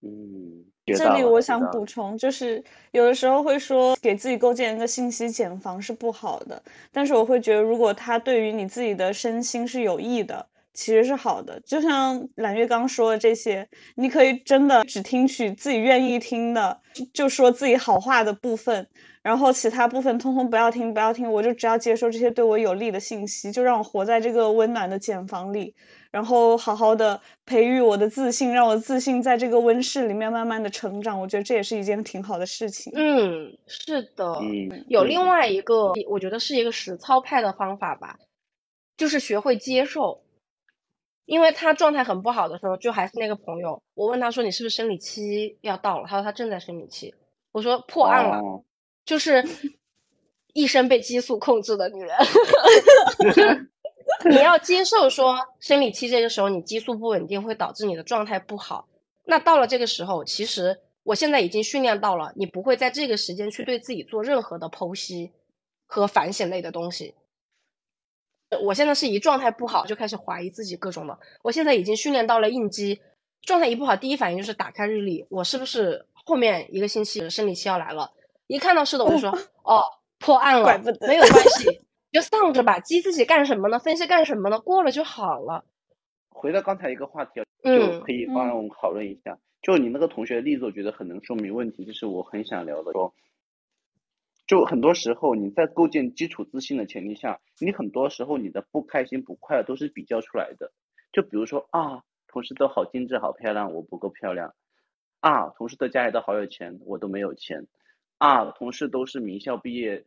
[0.00, 11.60] 嗯，这里我想补充，就是有的时候会说给自己构建一个信息茧房是不好的，但是我会觉得，如果它对于你自己的身心是有益的，其实是好的。
[11.60, 16.80] 就像揽月刚说的这些，你可以真的只听取自己愿意听的，
[17.12, 18.86] 就说自己好话的部分，
[19.22, 25.74] 然后其他部分通通不要听，不要听，我就只要接受这些对我有利的信息，就让我活在这个温暖的茧房里。
[26.12, 31.18] 然后好好的培育我的自信，让我自信在这个温室里面慢慢的成长。
[31.20, 32.92] 我觉得这也是一件挺好的事情。
[32.94, 34.38] 嗯，是的。
[34.88, 38.18] 有另外一个，我觉得是一个实操派的方法吧，
[38.96, 40.22] 就是学会接受。
[41.24, 47.14] 因为他状态很不好的时候，就还是那个朋友，我问他说：“你是不是生理期要到了？”他说：“他正在生理期。”
[47.52, 48.64] 我说：“破案了，
[49.06, 49.42] 就是
[50.52, 52.16] 一生被激素控制的女人。”
[54.28, 58.88] 你要接受说生理期这个时候你激素不稳定会导致你的状态不好。
[59.24, 65.32] 那到了这个时候，其实我现在已经训练到了，你不会在这个时间去对自己做任何的剖析
[65.86, 67.14] 和反省类的东西。
[68.62, 71.18] 我现在是一状态不好就开始怀疑自己各种的。
[71.42, 73.00] 我现在已经训练到了应激，
[73.42, 78.12] 状态一不好，第一反应就是打开日历，我是不是后面一个星期生理期要来了？
[78.46, 79.30] 一看到是的，我就说
[79.64, 79.82] 哦，
[80.18, 81.80] 破案了，没有关系。
[82.12, 83.78] 就丧着吧，激自己干什么呢？
[83.78, 84.60] 分析干什么呢？
[84.60, 85.64] 过了就好了。
[86.28, 89.38] 回到刚才一个话题，就可以帮我们讨论一下。
[89.62, 92.92] 就你那个同学的例子，我觉得很能说明问题，就是我很想聊的。
[92.92, 93.14] 说，
[94.46, 100.70] 就很多时候你在构建基础自信的前提下，你很多时候你的不开心、不快乐都是比较出来的。
[101.12, 104.54] 就比如说啊，同事都好精致、好漂亮，我不够漂亮。
[105.20, 107.68] 啊，同事的家里都好有钱，我都没有钱。
[108.18, 110.04] 啊，同事都是名校毕业。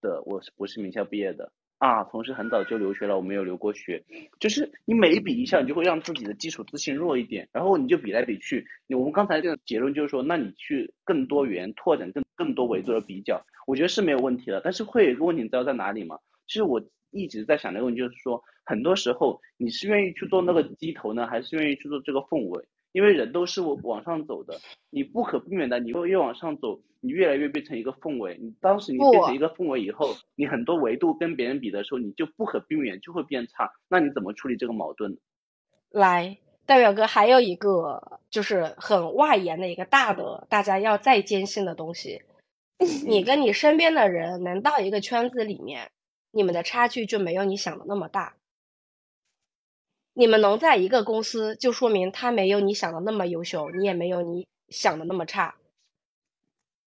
[0.00, 2.04] 的我是不是名校毕业的啊？
[2.04, 4.02] 同时很早就留学了，我没有留过学。
[4.40, 8.66] 就是你每一比一下，你就会让自己的基础自信弱一点，然后你就比来比去。
[8.88, 14.60] 我们刚才这个结论就是说，那你去更多元拓展更更多维度的比较，我觉得是没有问题的。
[14.62, 16.18] 但是会有一个问题，你知道在哪里吗？
[16.46, 22.64] 其实我一直在想的问题就是说，很多时候你是愿意去做那个鸡头呢，还是愿意去做这个凤尾？
[22.92, 24.58] 因为人都是往上走的，
[24.90, 28.38] 你不可避免的，你会越往上走，你越来越变成一个氛围。
[28.40, 33.70] 你当时你变成一个氛围以后，你很多维度跟别人比的时候，你就不可避免就会变差。
[33.88, 35.18] 那你怎么处理这个矛盾？
[35.90, 42.22] 来，代表哥还有一个就是很外延的一个大的，大家要再坚信的东西。
[43.06, 45.90] 你跟你身边的人能到一个圈子里面，
[46.30, 48.34] 你们的差距就没有你想的那么大。
[50.18, 55.54] 你们能在一个公司，就说明他没有你想的那么优秀，你也没有你想的那么差。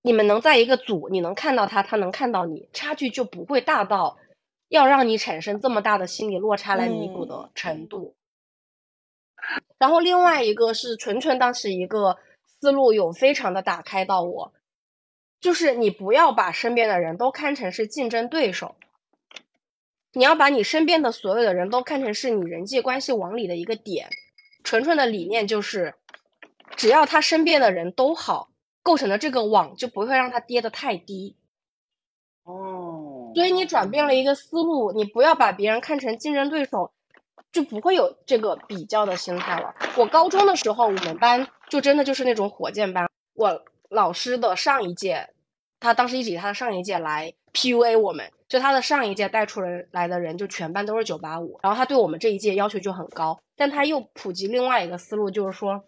[0.01, 4.17] 你们能在一个组，你能看到他，他能看到你，差距就不会大到
[4.67, 8.15] 要让你产生这么大的心理落差来弥补的程度。
[9.77, 12.17] 然后另外一个是纯纯当时一个
[12.59, 14.51] 思路有非常的打开到我，
[15.39, 18.75] 就是你不要把身边的人都看成是竞争对手，
[20.13, 24.09] 你要把你身边的所有的人都看成是你人际关系网里的一个点。
[24.63, 25.95] 纯纯的理念就是，
[26.75, 28.49] 只要他身边的人都好，
[28.83, 31.35] 构成的这个网就不会让他跌得太低。
[32.43, 36.91] 哦，所以你转变了一个思路，你不要把别人看成竞争对手。
[37.51, 39.75] 就不会有这个比较的心态了。
[39.97, 43.09] 我高中的时候，我们班就真的就是那种火箭班。
[43.33, 45.31] 我老师的上一届，
[45.81, 51.57] 他当时一直以他的上一届来 PUA 我们，就他的上一届带出人来的人，就全班都是九八五。
[51.63, 55.85] 然后他对我们这一届要求就很高，但他又普及另外一个思路，就是说，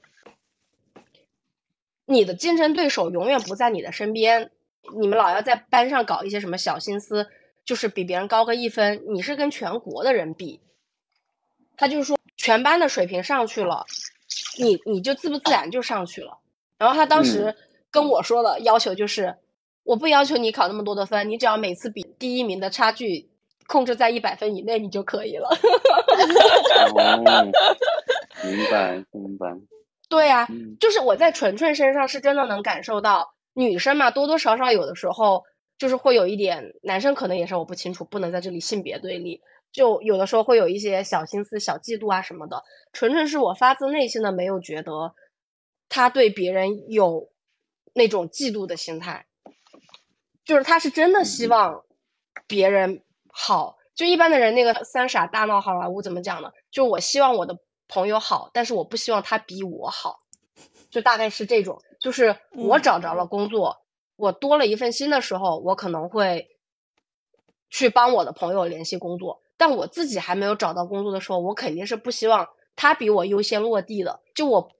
[2.05, 4.49] 你的竞争对手永远不在你的身边，
[4.97, 7.27] 你们老要在班上搞一些什么小心思，
[7.65, 10.61] 就是比别人高个一分，你是跟全国的人比。
[11.75, 13.85] 他就是说，全班的水平上去了，
[14.57, 16.37] 你你就自不自然就上去了。
[16.77, 17.57] 然后他当时
[17.91, 19.35] 跟我说的要求就是，
[19.83, 23.29] 我不要求你考那么多的分，你只要每次比第一名的差距
[23.67, 25.49] 控制在一百分以内，你就可以了。
[26.93, 27.51] 哦，
[28.43, 29.55] 明白明白。
[30.09, 30.47] 对呀，
[30.79, 35.43] 就是我在纯纯身上是真的能感受到，女生嘛，多多少少有的时候
[35.77, 39.41] 就是会有一点，男生可能也是我不清楚，不能在这里性别对立。
[39.71, 45.15] 就有的时候会有一些小心思、小嫉妒啊什么的，纯纯是我发自内心的没有觉得
[45.89, 47.29] 他对别人有
[47.93, 49.25] 那种嫉妒的心态，
[50.45, 51.83] 就是他是真的希望
[52.47, 53.77] 别人好。
[53.95, 56.51] 就一般的人那个三傻大闹好莱坞怎么讲呢？
[56.71, 60.21] 就我希望我的朋友好，但是我不希望他比我好，
[60.89, 61.79] 就大概是这种。
[61.99, 63.85] 就是我找着了工作，
[64.15, 66.57] 我多了一份心的时候，我可能会
[67.69, 69.41] 去帮我的朋友联系工作。
[69.57, 74.21] 但我自己还没有找到工作的时候，我肯定是不希望他比我优先落地的。
[74.33, 74.71] 就我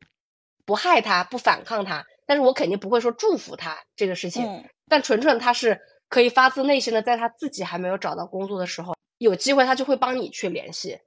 [0.65, 4.65] 不害他，不反抗他，但是我肯定不会说祝福他这个事情。
[4.93, 10.99] 但纯纯他是可以发自内心的，在他自己还没有找到工作的时候，有机会他就会帮你去联系。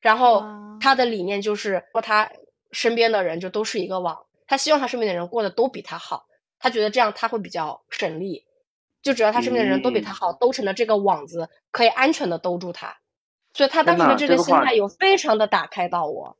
[0.00, 0.44] 然后
[0.80, 2.30] 他的理念就是说，他
[2.70, 6.26] 身边的人就都是一个网，他希望他身边的人过得都比他好，
[6.60, 8.46] 他觉得这样他会比较省力。
[9.02, 12.98] 就只要他身边的人都比他好，兜成了这个网子，可以安全的兜住他。
[13.54, 16.36] 所以他当时的这个心态有非常的打开到我。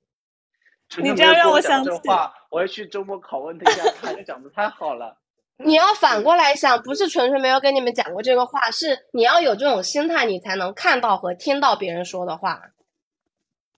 [0.98, 1.90] 你这样让我想起，
[2.48, 5.18] 我要去周末拷问他一下，他讲的太好了。
[5.64, 12.70] 你要反过来想，不是纯纯没有跟你们讲过这个话，是你要有这种心态，你才能看到和听到别人说的话。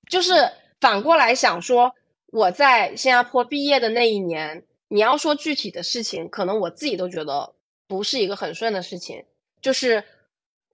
[0.08, 1.94] 就是反过来想说，
[2.26, 7.54] 我在新加坡毕业的那一年，你要说具体的事情，可能我自己都觉得
[7.86, 9.24] 不是一个很顺的事情。
[9.60, 10.04] 就是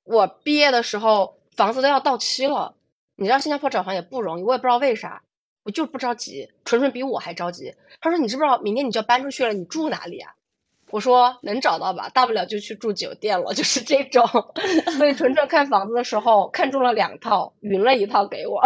[0.05, 1.39] 我毕业的时候。
[1.57, 2.75] 房子都要到期了，
[3.17, 5.23] 你知道新加坡找房也不容易，我也不知道为啥，
[5.63, 7.75] 我就是不着急，纯纯比我还着急。
[8.01, 10.33] 他说：“你知不知道明天你就要搬出去了，你住哪里啊？”
[10.93, 14.27] 我说：“能找到吧，大不了就去住酒店了。”就是这种。
[14.97, 18.61] 所以纯纯看房子的时候看中了两套，匀了一套给我。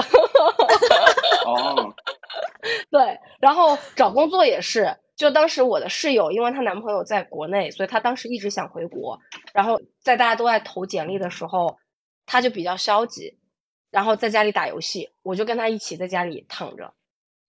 [1.47, 1.95] 哦。
[2.91, 9.19] 对，然后找工作也是，就当时我的室友，因为她男朋友在国内，所以她当时一直想回国。
[9.53, 11.77] 然后在大家都在投简历的时候。
[12.27, 13.37] 她就比较消极，
[13.91, 16.95] 然后在家里打游戏，我就跟她一起在家里躺着，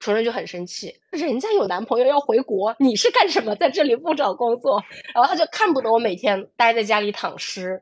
[0.05, 4.83] 纯纯就很生气，人家有男朋友要回国，你是干什么在这里不找工作？
[5.15, 7.81] 然后他就看不得我每天待在家里躺尸，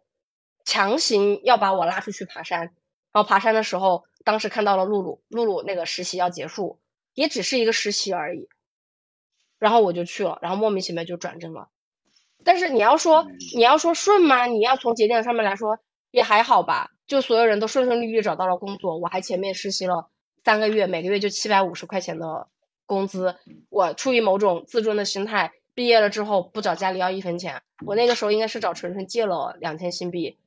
[0.64, 2.72] 强行要把我拉出去爬山。
[3.12, 6.80] 然后爬山的时候，当时看到了露露，露露那个实习要结束，
[7.14, 8.48] 也只是一个实习而已，
[9.60, 11.68] 然后我就去了，然后莫名其妙就转正了。
[12.46, 14.46] 但是你要说你要说顺吗？
[14.46, 15.80] 你要从节点上面来说。
[16.10, 20.12] 也还好吧，就所有人都顺顺利利找到了工作，我还前面实习了
[20.44, 22.48] 三个月，每个月就七百五十块钱的
[22.86, 23.36] 工资。
[23.70, 27.62] 我出于某种自尊的心态，毕业了之后不找家里要一分钱。
[27.86, 30.38] 我那个时候应该是找纯纯借了两千新币，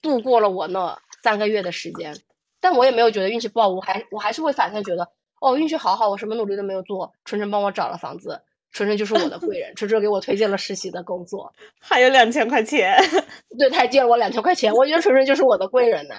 [0.00, 2.16] 度过了我那三个月的时间。
[2.60, 5.10] 但我也没有觉得运气不好，我还我还是会反向觉得，
[5.40, 8.42] 哦，运气好好，我什么努力都没有做，纯纯帮我找了房子。
[8.70, 12.96] 纯纯就是我的贵人，纯纯给我推荐了实习的工作， 还有两千块钱，
[13.58, 16.14] 对他还借了我两千块钱，我觉得纯纯就是我的贵人呢。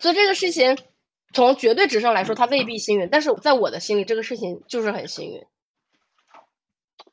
[0.00, 0.76] 所以这个事情
[1.32, 5.42] 从绝对值上来说，他未必幸运，但是在我的心里，这个事情就是很幸运。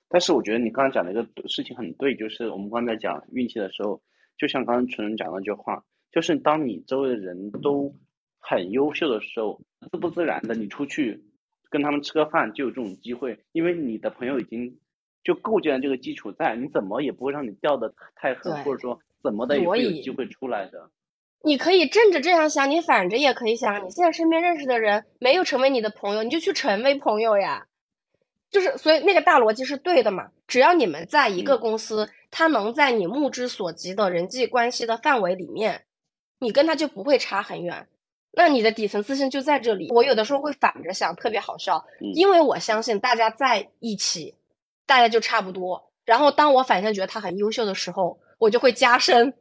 [0.08, 4.02] 但是我觉得你刚刚讲的一个事情很对，就是我们刚才讲运气的时候，
[4.38, 7.96] 就像刚刚纯纯讲那句话，就是当你周围的人都
[8.40, 9.62] 很优秀的时候，
[9.92, 11.24] 自不自然的你出去。
[11.72, 14.80] 跟他们吃个饭就有这种机会，因为你的朋友已经
[15.24, 20.90] 就构建了这个基础在，你怎么也不会让你掉的太狠，或者说怎么的也会有机会出来的。
[21.42, 23.86] 你可以正着这样想，你反着也可以想。
[23.86, 27.68] 你现在身边认识的人没有成为你的朋友，你就去成为朋友呀。
[28.52, 30.32] 就是，所以那个大逻辑是对的嘛。
[30.48, 35.86] 只要你们在一个嗯公司，他能在你目之所及的人际关系的范围里面，
[36.40, 37.88] 你跟他就不会差很远。
[38.32, 39.90] 那你的底层自信就在这里。
[39.92, 44.36] 我有的时候会反着想，特别好笑，嗯因为我相信大家在一起，
[44.86, 45.92] 大家就差不多。
[46.04, 49.36] 然后当我反向觉得他很优秀的时候，我就会加深。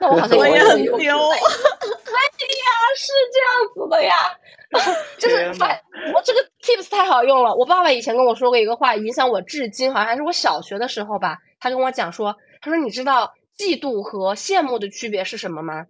[0.00, 1.18] 那我好像我也也很优秀很丢。
[2.96, 4.14] 是这样子的呀，
[5.16, 7.54] 就是天反呐我这个 tips 太好用了。
[7.54, 11.38] 我爸爸以前跟我说过一个话，影响我至今，好像还是我小学的时候吧。
[11.60, 15.86] 他跟我讲说，他说你知道嫉妒和羡慕的区别是什么吗？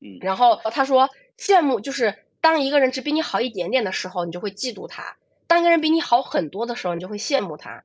[0.00, 5.16] 嗯，然后他说，羡慕就是当一个人只比你好一点点的时候，你就会嫉妒他；
[5.46, 7.84] 当一个人比你好很多的时候，你就会羡慕他。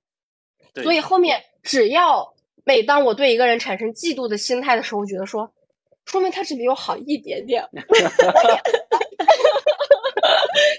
[0.73, 2.33] 对所以后面只要
[2.65, 5.51] 每当我对一个人产生嫉妒的心态的时候，我觉得说，
[6.05, 7.67] 说明他只比我好一点点。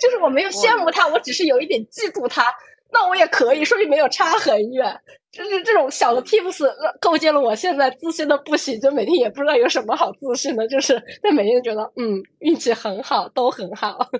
[0.00, 2.54] 就是我没有羡慕他，我只是有一点嫉妒他，
[2.92, 5.00] 那我也可以，说明没有差很远。
[5.30, 6.66] 就是这种小的 tips
[7.00, 14.10] 构建了我现在自信的不行，就每天也不知道有什么好自信的，就是但每天觉得嗯运气很好，都很好。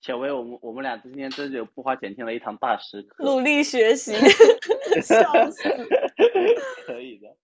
[0.00, 4.12] 小薇，我们我们俩今天真的不花钱听了一堂大师课，努力学习，
[5.02, 5.62] 笑死！
[6.86, 7.36] 可以的。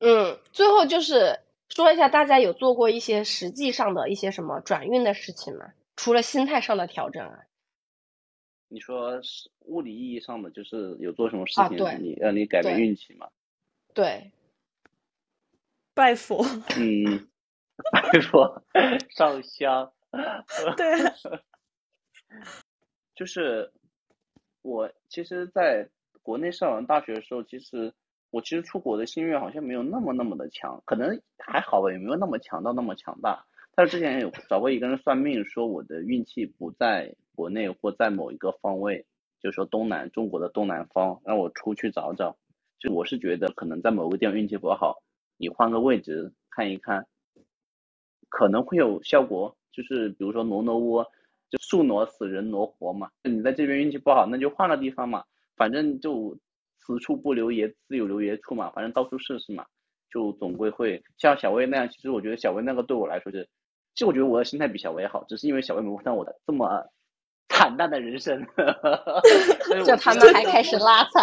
[0.00, 5.72] 嗯，最后就是说一下，大家有做过一些实际上的一些什么转运的事情吗？
[5.96, 7.40] 除了心态上的调整啊？
[8.68, 13.28] 你说是物理意义上的，就是有做什么事情啊对你让你改变运气吗？
[13.92, 14.30] 对，
[15.94, 16.42] 拜佛，
[16.78, 17.28] 嗯，
[17.92, 18.62] 拜佛
[19.10, 19.92] 上香，
[20.76, 21.14] 对啊，
[23.14, 23.70] 就是
[24.62, 25.88] 我其实在
[26.22, 27.92] 国内上完大学的时候，其实
[28.30, 33.44] 我其实出国的心愿好像没有那么那么的强，可能还好吧，也没有那么强到那么强大。
[33.74, 39.06] 但是之前有找过一个人算命，说我的运气不在国内或在某一个方位，
[39.40, 42.36] 就说东南中国的东南方，让我出去找找。
[42.78, 45.02] 就我是觉得可能在某个地方运气不好，
[45.36, 47.06] 你换个位置看一看，
[48.28, 49.56] 可能会有效果。
[49.72, 51.10] 就是比如说挪挪窝，
[51.52, 53.10] 就树挪死，人挪活嘛。
[53.22, 55.22] 你在这边运气不好，那就换个地方嘛，
[55.54, 56.34] 反正就
[56.78, 59.66] 此处不留爷，自有留爷处嘛，反正到处试试嘛，
[60.10, 61.90] 就总归会像小薇那样。
[61.90, 63.46] 其实我觉得小薇那个对我来说是，
[63.94, 66.86] 其实我觉得我的心态比小薇好，只是因为小薇没有看我的这么
[67.50, 68.40] 惨淡的人生，
[69.84, 71.20] 就他们还开始拉踩。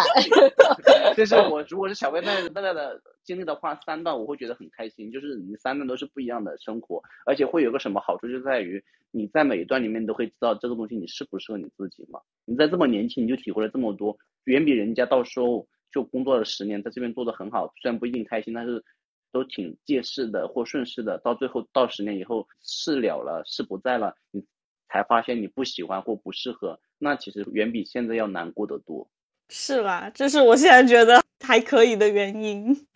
[1.16, 12.20] 就是我如果是小薇那那样的经历的话，三段我会觉得很开心，就是你三段都是不一样的生活，而且会有个什么好处，就在于你在每一段里面都会知道这个东西你适不适合你自己嘛。
[12.44, 18.84] 你在这么年轻你就体会了这么多，远比人家到时候就工作了十年在这边做的很好，虽然不一定开心，但是
[19.32, 24.44] 都挺借势的或顺势的，到最后到十年以后事了了，事不在了，你
[24.88, 29.08] 才发现你不喜欢或不适合，那其实远比现在要难过得多。
[29.48, 32.86] 是啦，这是我现在觉得还可以的原因。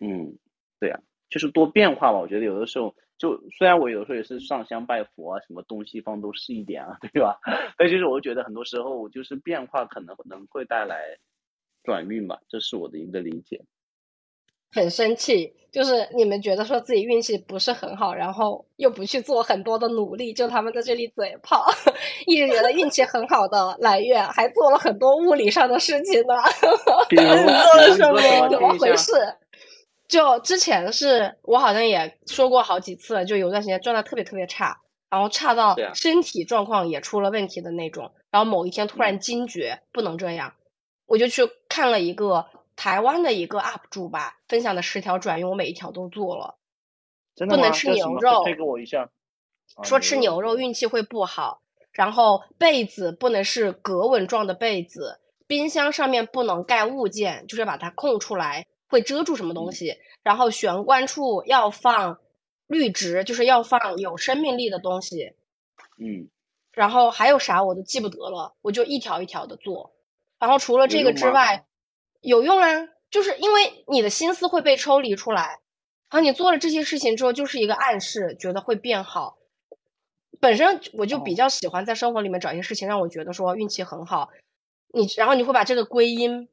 [0.00, 0.36] 嗯，
[0.78, 2.18] 对啊，就是多变化吧。
[2.18, 7.38] 我觉得有的时候，就虽然我有时候也是上香拜佛啊，什么东西方都试一点啊， 对吧？
[7.78, 11.18] 但就是我觉得很多时候就是变化可能可能会带来
[11.82, 13.62] 转运吧，这是我的一个理解。
[14.72, 21.64] 很生气，就是你们觉得说自己运气不是很好，然后又不去做很多的努力，就他们在这里嘴炮，
[22.26, 26.34] 一直觉得运气很好的来月还做了很多物理上的事情呢。
[27.08, 28.20] 比如， 做了什么？
[28.50, 29.12] 怎么回事？
[30.08, 34.80] 就之前是我好像也说过好几次了，就有段时间状态特别特别差，
[35.10, 38.12] 然后差到身体状况也出了问题的那种。
[38.30, 40.54] 然后某一天突然惊觉不能这样，
[41.06, 42.46] 我就去看了一个
[42.76, 46.56] 台湾的一个 UP 主吧，分享的十条转运，我每一条都做了。
[47.34, 49.02] 真的吗不能吃牛肉推给我一下。
[49.02, 51.60] 啊说吃牛肉运气会不好，
[51.92, 59.96] 然后被子不能是格纹状的被子，冰箱上面不能盖物件，就是把它空出来，会遮住什么东西。
[60.22, 62.18] 然后玄关处要放
[62.66, 65.34] 绿植，就是要放有生命力的东西。
[65.98, 66.28] 嗯，
[66.72, 69.92] 然后还有啥我都记不得了，我就一条一条的做。
[70.38, 71.64] 然后除了这个之外，
[72.20, 75.60] 有用啊，就是因为你的心思会被抽离出来，
[76.10, 79.38] 然后你做了这些事情之后，就是一个暗示，觉得会变好。
[80.40, 84.30] 本身我就比哦较喜欢在生活里面找一些事情让我觉得说运气很好，
[84.92, 86.48] 你然后你会把这个归因。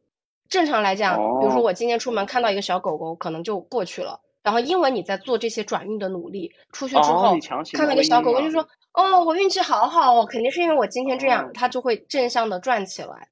[0.54, 4.22] 正常来讲，比如说哦我今天出门看到一个小狗狗，可能就过去了。
[4.44, 7.38] 然后因为你在做这些转运的努力，出去之哦后、
[7.74, 13.30] 看到一个小狗狗，就说：“哦，我运气好好哦，肯定是因为我今天这样，哦它就会正向的转起来。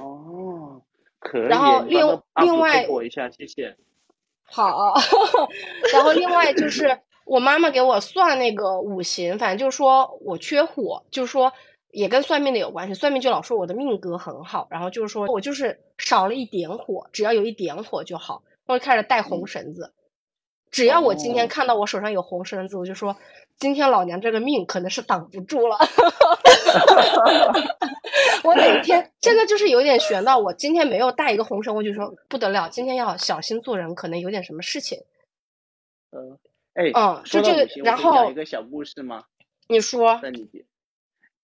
[0.00, 0.80] 哦，
[1.18, 2.00] 可以，然后另
[2.40, 3.76] 另外给我一下，谢谢。
[4.48, 4.94] 好，
[5.92, 11.52] 然后另外就是我妈妈给我算那个五行，反正就是说我缺火，就是说
[11.94, 12.94] 也跟算命的有关系。
[12.94, 18.42] 算命就老说我的命格很好，然后就是说我就是少了一点火，只要有一点火就好。
[18.66, 19.92] 我就开始带红绳子，
[20.70, 23.16] 只要我今天哦看到我手上有红绳子，我就说
[23.58, 25.76] 今天老娘这个命可能是挡不住了。
[28.42, 34.98] 我哪天真的就是有点悬到我今天没有带一个红绳，我就说不得了，今天要小心做人，可能有点什么事情。
[36.10, 36.38] 嗯，
[36.74, 39.24] 哎，嗯说就这个然后讲一个小故事吗？
[39.68, 40.20] 你说，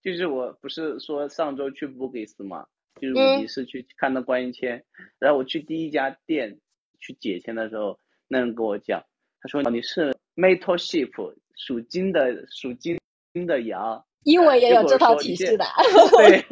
[0.03, 2.66] 就是我不是说上周去 Bugis 嘛，
[3.01, 4.82] 就是嗯五级市去看到观音签，
[5.18, 6.59] 然后我去第一家店
[7.01, 7.98] 去解签的时候，
[8.28, 9.05] 那人跟我讲，
[9.40, 12.98] 他说你是 Metal Sheep 属金的属金
[13.46, 15.64] 的羊，英文也有这套体系的。
[16.16, 16.44] 对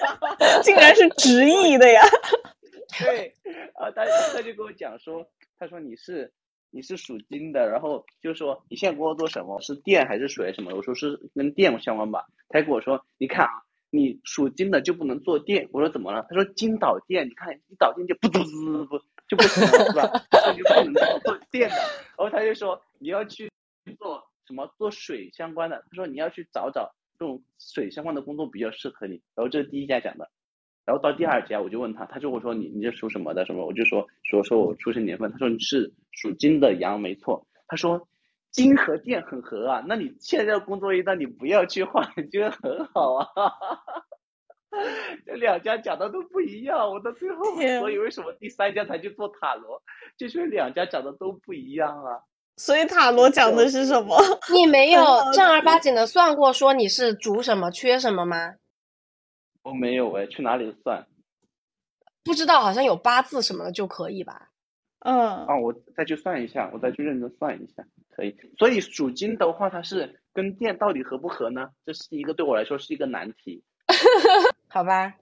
[0.62, 2.02] 竟然是直译的呀！
[3.00, 3.34] 对，
[3.74, 5.26] 啊，他他就跟我讲说，
[5.58, 6.32] 他说你是
[6.74, 9.60] 你是属金的，然后就说你现在工作做什么？
[9.60, 10.74] 是电还是水什么？
[10.74, 12.26] 我说是跟电相关吧。
[12.48, 15.68] 他跟我说，你看啊，你属金的就不能做电。
[15.70, 16.26] 我说怎么了？
[16.28, 18.98] 他说金导电，你看一导电就不嘟滋不
[19.28, 20.08] 就不行了，是吧？
[20.42, 21.76] 所以就不能做电的。
[21.76, 23.48] 然后他就说你要去
[23.96, 29.22] 做什么做水相关的，他说你要去找找这种水相关的工作比较适合你。
[29.36, 30.28] 然后这是第一家讲的。
[30.84, 33.64] 然后到第二家我就问他，他就会说你你这属什么的什么？
[33.66, 37.46] 我就说说说我出生年份，他说你是属金的羊，没错。
[37.66, 38.06] 他说
[38.50, 43.26] 金和电很合啊，那你现在工作一旦你不要去换，你觉得很好啊。
[45.24, 49.80] 这两家讲的都不一样，我到最后天所以为什么第三家才去做塔罗，
[50.18, 52.20] 就是两家讲的都不一样啊。
[52.56, 54.16] 所以塔罗讲的是什么？
[54.52, 55.00] 你没有
[55.32, 58.54] 正儿八经的算过说你是主什么缺什么吗？
[59.64, 61.06] 我没有哎，去哪里算？
[62.22, 64.50] 不知道，好像有八字什么的就可以吧？
[65.00, 68.36] 嗯，啊，我再去算一下，我再去认真算一下，可以。
[68.58, 71.70] 所以属金的话，它是跟电到底合不合呢？
[71.84, 73.64] 这是一个对我来说是一个难题。
[74.68, 75.14] 好吧，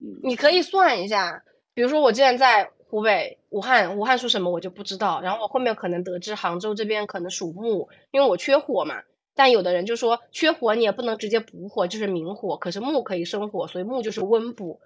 [0.00, 1.44] 嗯，你可以算一下。
[1.74, 9.02] 比如说我之前在湖北武汉，武汉属什么我就不知道，然后我后面可能得知杭州这边可能属木，因为我缺火嘛。
[9.38, 14.80] 但有的人就说缺火你也不能直接补火，就是明火，可是木可以生火，所以木就是温补。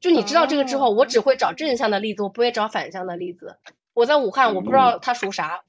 [0.00, 3.58] 就你知道这个之后，我只会找正向的例子，我不会找反向的例子。
[3.92, 5.64] 我在武汉，我不知道它属啥，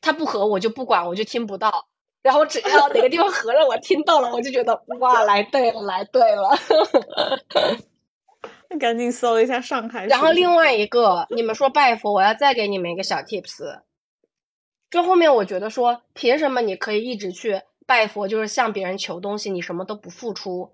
[0.00, 1.88] 它不合我就不管，我就听不到。
[2.22, 6.56] 然后只要哪个地方合了，我听到了，我就觉得哇，来对了，来对了。
[8.80, 10.06] 赶紧搜一下上海。
[10.06, 13.82] 然后另外一个，你们说拜佛，我要再给你们一个小 tips。
[14.90, 20.72] 就后面我觉得说，凭什么你可以一直去拜佛，就是向别人求东西，你什么都不付出？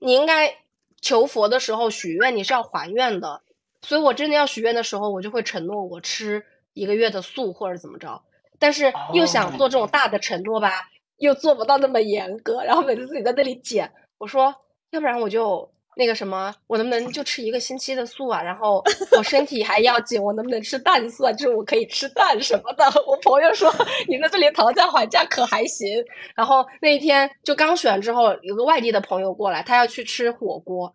[0.00, 0.56] 你应该
[1.00, 3.42] 求佛的时候许愿，你是要还愿的。
[3.82, 8.22] 所以我真的要许愿的时候，我就会承诺我吃一个月的素或者怎么着。
[8.60, 13.92] 但是又想做这种大的承诺吧，又做不到那么严格，然后每次自己在那里减。
[14.18, 14.56] 我说，
[14.90, 18.40] 要不然我就那个什么，我能不能就吃一个星期的素啊？
[18.40, 18.84] 然后
[19.16, 21.32] 我身体还要紧，我能不能吃蛋素啊？
[21.32, 22.84] 就是我可以吃蛋什么的。
[23.04, 23.68] 我朋友说
[24.06, 26.04] 你在这里讨价还价可还行。
[26.36, 30.94] 然后那一天就刚选之后，有个外地的朋友过来，他要去吃火锅。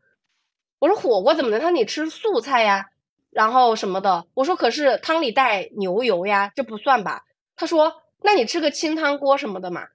[0.79, 2.85] 我说火锅怎么能让你吃素菜呀？
[3.29, 7.25] 然后什么的，我说可是汤里带牛油呀，这不算吧？
[7.57, 9.87] 他说那你吃个清汤锅什么的嘛。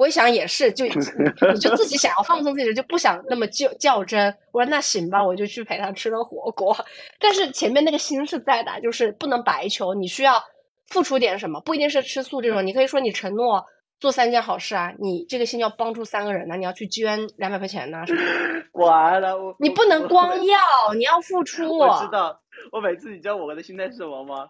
[0.00, 4.34] 我一想也是，就你就自己想要放松自己，就不想那么较较真。
[4.50, 6.74] 我说那行吧，我就去陪他吃了火锅。
[7.18, 10.42] 但是前面那个心是在的，就是不能白求，你需要
[10.88, 12.66] 付出点什么，不一定是吃素这种。
[12.66, 13.66] 你可以说你承诺
[13.98, 18.64] 做三件好事啊，你这个心要帮助三个人呢、你要去捐两百块钱呐、什么的。
[18.72, 20.58] 完了，我你不能光要，
[20.96, 21.76] 你要付出。
[21.76, 22.40] 我知道，
[22.72, 24.46] 我每次你知道我的心态是什么吗？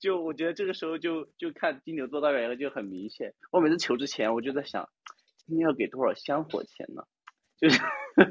[0.00, 3.34] 就我觉得这个时候就就看金牛座代表一个就很明显。
[3.50, 4.88] 我每次求之前，我就在想，
[5.46, 7.02] 今天要给多少香火钱呢？
[7.60, 7.80] 就是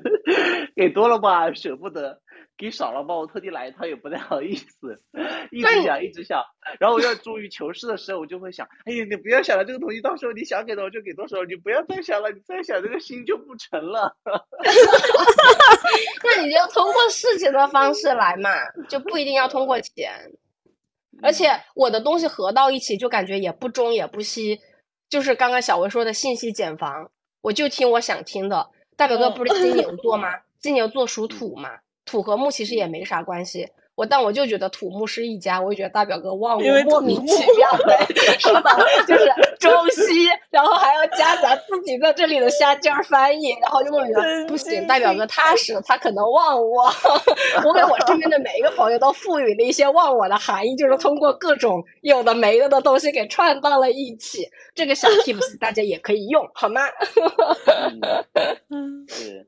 [0.76, 2.22] 给多了吧舍不得，
[2.58, 5.02] 给少了吧我特地来一趟也不太好意思，
[5.52, 6.44] 一直想一直想，
[6.82, 14.18] 然后我要终于求事的时候，我就会想，哎呀你不要想了，这个东西到时候你想给多少就给多少，你不要再想了，你再想这个心就不成了。
[16.26, 18.50] 那你就通过事情的方式来嘛，
[18.90, 20.30] 就不一定要通过钱。
[21.22, 24.60] 而且我的东西合到一起，就感觉也不中也不西，
[25.10, 27.12] 就是刚刚小薇说的信息茧房，
[27.42, 28.70] 我就听我想听的。
[28.98, 30.30] 大表哥不是金牛座吗？
[30.60, 33.70] 金牛座属土嘛，土和木其实也没啥关系。
[33.96, 38.06] 我但我就觉得土木是一家，我就觉得大表哥忘我莫名其妙的，
[38.40, 39.26] 是吧，就是
[39.62, 46.86] 中西，然后还要夹杂自己己在这里的瞎尖儿翻译，然后就问神不行，经代表哥踏实，他可能忘我。
[47.66, 54.50] 我给我身边的每一个朋友都赋予了一些忘我的含义，就是通过各种有的没的的东西给串到了一起。
[54.74, 56.82] 这个小 tips 大家也可以用，好吗？
[58.70, 59.48] 嗯 是，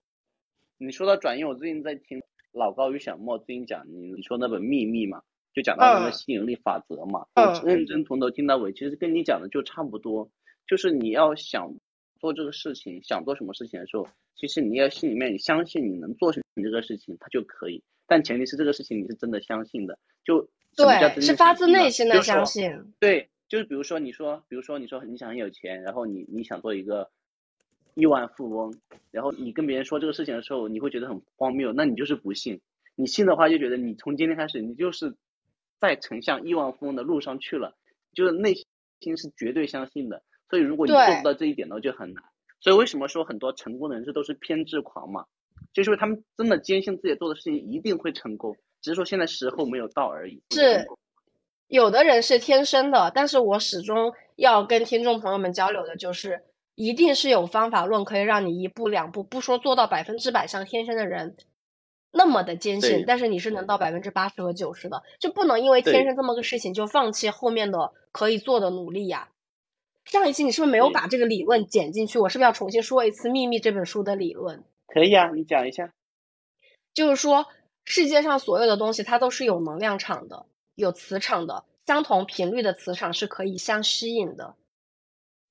[0.77, 5.21] 你说到转运，我最近在听老高与小莫最近讲你你说那本秘密嘛，
[5.53, 6.13] 就讲到那个嗯。
[6.13, 7.45] 吸引力法则嘛，嗯。
[7.47, 10.29] 我认真从头听到尾，其实跟你讲的就差不多，
[10.67, 11.73] 就是你要想
[12.19, 22.71] 做这个事情，想做什么事情的时候，其实你要心里面你相信你能做成这个事情，它就可以，但前提是这个事情你是真的相信的，就什么叫是发自内心的相信。
[22.99, 27.09] 对，就是比如说你说，比如说你说你想很有钱，然后你你想做一个
[27.93, 28.73] 亿万富翁，
[29.11, 32.59] 然后你跟别人说这个事情的时候，你会觉得很荒谬，那你就是不信。
[32.95, 35.15] 你信的话，就觉得你从今天开始，你就是
[35.83, 37.75] 在成向亿万富翁的路上去了，
[38.13, 38.53] 就是内
[39.01, 40.23] 心是绝对相信的。
[40.49, 42.23] 所以如果你做不到这一点呢，就很难。
[42.61, 45.25] 所以为什么说很多成功的人士都是偏执狂嘛？
[45.73, 50.41] 就是因为他们真的坚信自己做的事情一定会成功，只是说现在时候没有到而已。
[50.51, 50.87] 是
[51.67, 56.43] 有的人是天生的，但是我始终要跟听众朋友们交流的就是，
[56.75, 61.35] 一定是有方法论可以让你一步两步，不说做到百分之百像天生的人
[62.15, 69.29] 那么的坚信，但是你是能到百分之八十和九十的，就不能因为天生这么个事情就放弃后面的可以做的努力呀。
[70.05, 72.19] 上一期你是不是没有把这个理论剪进去？
[72.19, 74.63] 我是不是要重新说一次《秘密》这本书的理论？
[74.85, 75.91] 可以啊，你讲一下。
[76.93, 77.47] 就是说，
[77.83, 80.45] 世界上所有的东西它都是有能量场的，
[80.75, 84.55] 有磁场的，相同频率的磁场是可以相吸引的。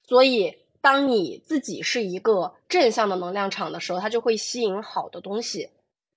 [0.07, 5.71] 所以，当你自己是一个正向的能量场的时候，它就会吸引好的东西。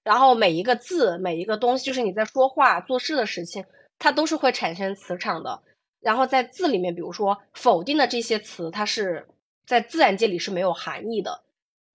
[0.06, 3.66] 然后每一个字，每一个东西，就是你在说话、做事的事情，
[4.00, 5.64] 它都是会产生磁场的。
[6.00, 9.28] 然后在字里面，比如说否定的这些词，它是
[9.66, 11.42] 在自然界里是没有含义的。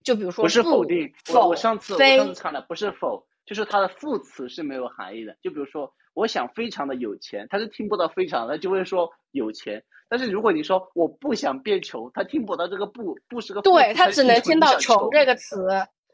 [0.03, 5.37] 就比如说不是否定，我否我上次我非上次看了，不是否，就是它的副词是没有含义的。
[5.41, 9.85] 就比如说，我想非常的有钱，他是听不到非常的，就会说有钱。
[10.09, 15.69] 但是如果你说我不想变穷，他听不到这个不不是个对他只能听到穷这个词，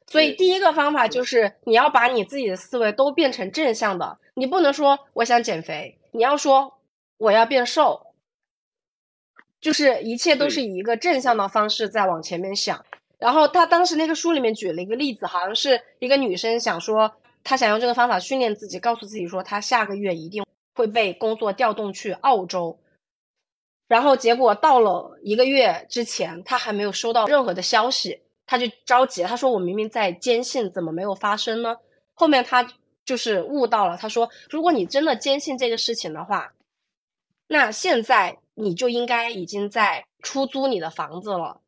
[0.07, 6.79] 所以第一个方法就是你要把你自己的思维都变成正向的，你不能说我想减肥，你要说
[7.19, 8.07] 我要变瘦，
[9.61, 12.85] 就是一切都是以一个正向的方式在往前面想。
[13.19, 20.45] 然后他当时那个书里面举了一个例子，好像是一个女生想说，她想用这个方法训练自己，告诉自己说她下个月一定
[20.75, 22.79] 会被工作调动去澳洲。
[23.89, 29.29] 然后结果到了一个月之前，她还没有收到任何的消息，她就着急了。
[29.29, 31.77] 他说：“我明明在坚信，怎么没有发生呢？”
[32.15, 32.67] 后面他
[33.05, 36.53] 就是悟到了，他说：“如果你真的坚信这个事情的话，
[37.47, 41.61] 那现在你就应该已经在出租你的房子了。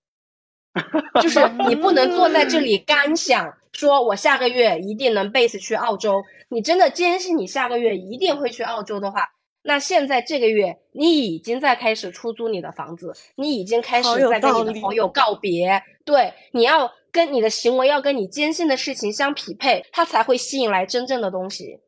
[1.20, 6.22] ”就是你不能坐在这里干想，说我下个月一定能 base 去澳洲。
[6.48, 9.28] 你真的坚信你下个月一定会去澳洲的话，
[9.62, 15.82] 那现在这个月你已经在开始出租你的房子，你已经开始在跟你的朋友告别。
[16.04, 21.80] 对，你要跟你的行为要跟你坚信的事情相匹配，它才会吸引来真正的东西。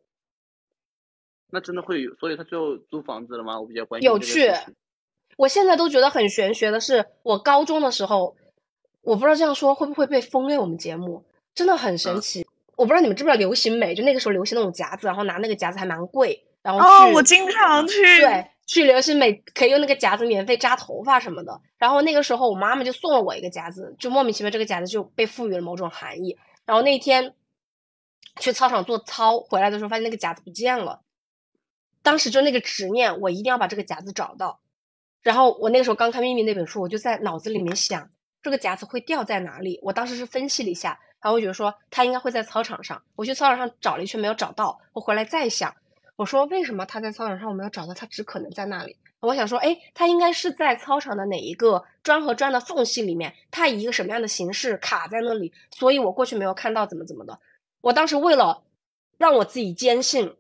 [1.53, 3.61] 那真的会有，所以他最后租房子了吗？
[3.61, 4.53] 我比较关心有趣。
[5.37, 8.37] 我现在都觉得很玄学的是，我高中的时候，
[9.01, 12.47] 我不知道这样说会不会被封为我们节目，真的很神嗯奇。
[12.77, 18.03] 我不知道你们知不知道流行美，就那个时候流行那种夹子，然后拿那个夹子还蛮贵，然后哦，我经常去。
[18.21, 21.61] 对，去流行美可以用那个夹子免费扎头发什么的。
[21.77, 26.39] 然后那个时候我妈妈就送了我一个夹子，就莫名其妙这个夹子就被赋予了某种含义。
[26.65, 27.35] 然后那天
[28.39, 31.01] 去操场做操回来的时候，发现那个夹子不见了。
[32.03, 34.61] 当时就那个执念，我一定要把这个夹子找到。
[35.23, 38.09] 然后我那个时候刚看《秘密》那本书，我就在脑子里面想，
[38.43, 39.81] 这个夹子会掉在哪里？
[39.83, 43.03] 我当时是分析了一下，然后我觉得说它应该会在操场上。
[43.17, 45.75] 我去操场上找了一圈没有找到，我回来再想，
[46.21, 47.95] 我说为什么他在操场上我没有找到？
[47.95, 48.95] 他只可能在那里。
[49.21, 57.39] 我想说，哎，他应该是在操场的哪一个砖和砖的缝隙里面，他以一个什么样的形式卡在那里，所以我过去没有看到，怎么怎么的。
[57.81, 58.63] 我当时为了
[59.17, 60.37] 让我自己坚信，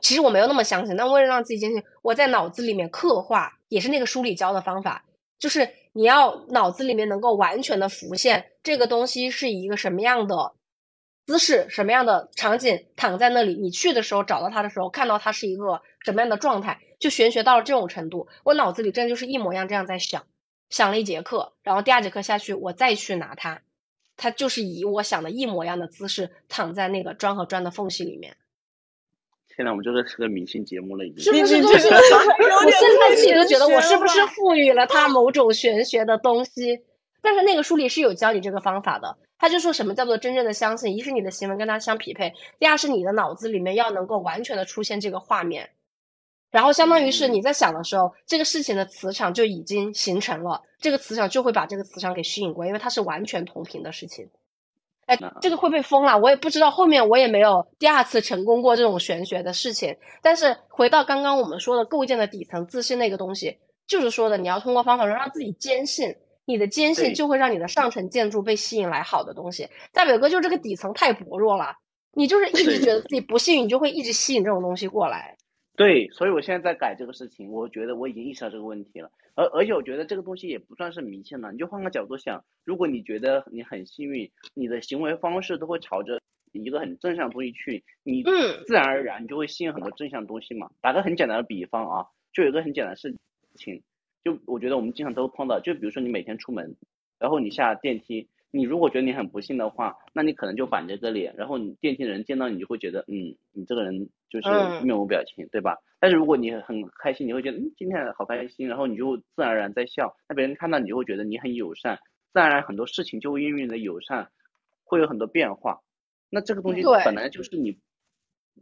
[0.00, 5.04] 其实我没有那么相信，但为了让自己坚信，我在脑子里面刻画，也是那个书里教的方法，
[5.38, 10.54] 就是你要脑子里面能够完全的浮现这个东西是以一个什么样的
[11.26, 20.24] 姿势、什么样的场景躺在那里，你去的时候找到它的时候，看到它是一个什么样的状态，就玄学到了这种程度，我脑子里真的就是一模一样这样在想，
[20.68, 23.62] 想了一节课，然后第二节课下去，我再去拿它，
[24.16, 28.36] 它就是以我想的一模一样的姿势躺在那个砖和砖的缝隙里面。
[29.54, 31.22] 现在我们就是是个明星节目了，已经。
[31.22, 31.78] 是不是我点
[32.72, 36.80] 现在自己都觉得，我是不是赋予了它某种玄学的东西？
[37.20, 45.70] 但是那个书里是有教你这个方法的，他就说什么叫做真正的相信，一是你的行为跟他相匹配，第二是你的脑子里面要能够完全的出现这个画面，
[46.52, 54.30] 然后相当于是你在想的时候，这个事情的磁场就已经形成了，这个磁场就会把这个磁场给吸引过，因为它是完全同频的事情。
[55.06, 56.70] 哎，这个会被封了，我也不知道。
[56.70, 59.96] 后面我也没有第二次成功过这种玄学的事情。
[60.22, 63.58] 但是回到刚刚我们说的构建的底层自信那个东西，
[63.88, 66.14] 就是说的你要通过方法让自己坚信，
[66.44, 69.68] 你的坚信就会让你的上层建筑被吸引来好的东西。
[69.92, 71.76] 大表哥就这个底层太薄弱了，
[72.12, 75.36] 你就是一直觉得自己不幸运，你就会一直吸引这种东西过来。
[75.74, 79.10] 对，所以我现在在改这个事情，我觉得我已经意识到这个问题了。
[79.34, 86.20] 而而且我觉得这个东西也不算是迷信了，你就换个角度想，如果你觉得你很幸运，你的行为方式都会朝着
[86.52, 88.22] 一个很正向的东西去，你
[88.66, 90.70] 自然而然你就会吸引很多正向东西嘛。
[90.82, 93.16] 打个很简单的比方啊，就有一个很简单的事
[93.54, 93.82] 情，
[94.24, 96.76] 就我觉得我们经常都碰到，就比如说你每天出门，
[97.18, 98.28] 然后你下电梯。
[98.54, 104.48] 你如果觉得你很不幸的话，那你可能就板着个脸，然后你电梯的人见到你就会觉得，嗯，你这个人就是
[104.84, 105.78] 面无表情，对吧？
[105.98, 111.96] 但是如果你很开心，你会觉得，嗯，今天好开心，然后你就自然而然在笑，那别人看到你就会觉得你很友善，
[112.34, 114.28] 自然而然很多事情就会因为你的友善，
[114.84, 115.80] 会有很多变化。
[116.28, 117.78] 那这个东西本来就是你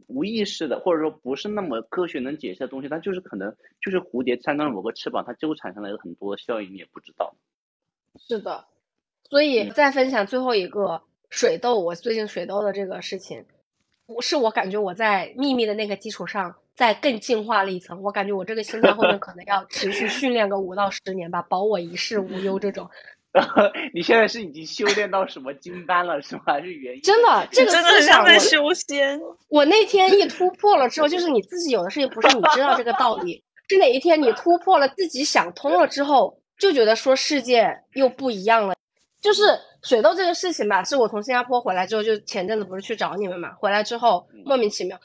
[0.07, 7.35] 无意识的，或者说不是那么科学能解释的东西，它就是可能就是蝴蝶扇动了某个翅膀，它就产生了很多效应，你也不知道。
[8.19, 8.65] 是的。
[9.29, 13.45] 所以再分享最后一个水痘，我最近水痘的这个事情，
[14.05, 18.01] 我是我感觉我在秘密的那个基础上再更进化了一层。
[18.01, 22.89] 我感觉我这个心脏后面可能要持续训练个五到十年吧，保我一世无忧这种。
[23.93, 26.41] 你现在是已经修炼到什么金丹了是吗？
[26.45, 26.99] 还是元？
[27.01, 29.19] 真的，这个思想在修仙。
[29.47, 38.75] 我那天一突破了之后，就是你自己有的事情不是你知道这个道理， 是哪一天你突破了自己想通了之后，就觉得说世界又不一样了。
[39.21, 39.43] 就是
[39.83, 44.99] 水痘这个事情吧，是我从新加坡回来之后，就前阵子不是去找你们嘛，回来之后莫名其妙。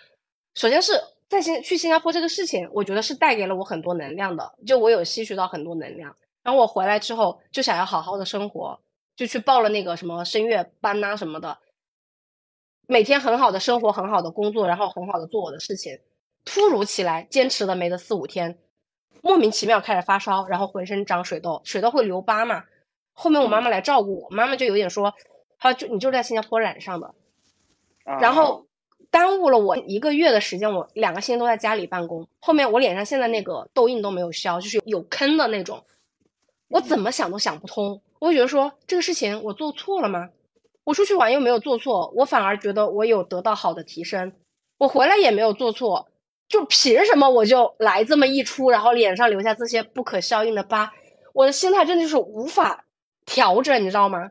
[0.55, 0.95] 首先是
[1.29, 6.17] 在新去新加坡这个事情，我觉得是带给了我很多能量的，就我有吸取到很多能量。
[6.47, 8.79] 然后我回来之后就想要好好的生活，
[9.17, 11.59] 就去报了那个什么声乐班呐什么的，
[12.87, 15.99] 每天很好的生活，很好的工作，然后很好的做我的事情。
[16.45, 18.61] 突如其来，坚持了没得四五天，
[19.23, 22.63] 莫名其妙开始发烧，然后浑身长水痘，水痘会留疤嘛。
[23.13, 25.15] 后面我妈妈来照顾我，妈妈就有点说，
[25.59, 27.13] 她就你就是在新加坡染上的，
[28.05, 28.69] 然后
[29.11, 32.29] 耽误了我一个月的时间，我两个星期都在家里办公。
[32.39, 35.85] 后面我脸上现在那个痘印都没有消，就是有坑的那种，
[36.69, 38.03] 我怎么想都想不通。
[38.19, 40.31] 我会觉得说这个事情我做错了吗？
[40.85, 44.33] 我出去玩又没有做错，我反而觉得我有得到好的提升。
[44.79, 46.09] 我回来也没有做错，
[46.49, 50.93] 就凭什么我就来这么一出，然后脸上留下这些不可消应的疤？
[51.33, 52.85] 我的心态真的就是无法。
[53.29, 54.31] 调整，你知道吗？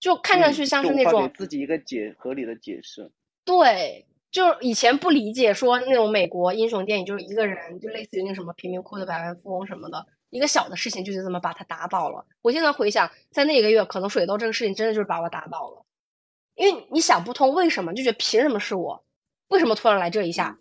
[0.00, 3.12] 就看上去像是那种自己一个解合理的解释。
[3.44, 12.24] 对，就以前不理解说那种美国英雄电影，就是一个人就类似于那什么贫民窟的百万富翁什么的，一个小的事情就是这么把他打倒了。
[12.40, 15.84] 我现在回想，在那一个月，可能水痘这个事情真的就是把我打倒了，
[16.54, 19.04] 因为你想不通为什么，就觉得凭什么是我，
[19.48, 20.58] 为什么突然来这一下，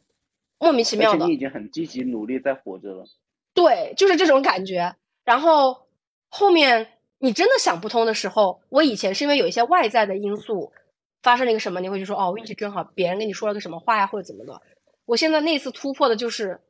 [0.57, 1.25] 莫名其妙的。
[1.27, 3.05] 你已经很积极努力在活着了。
[3.53, 4.95] 对，就是这种感觉。
[5.23, 5.87] 然后
[6.27, 6.89] 后面。
[7.21, 10.71] 你真的想不通的时候，我以前是因为有一些外在的因素
[11.21, 14.61] 发生了一个什么，你会就说哦运气真好，别人跟你说了个什么话呀，或者怎么的。
[15.03, 16.61] 我现在那次突破的就是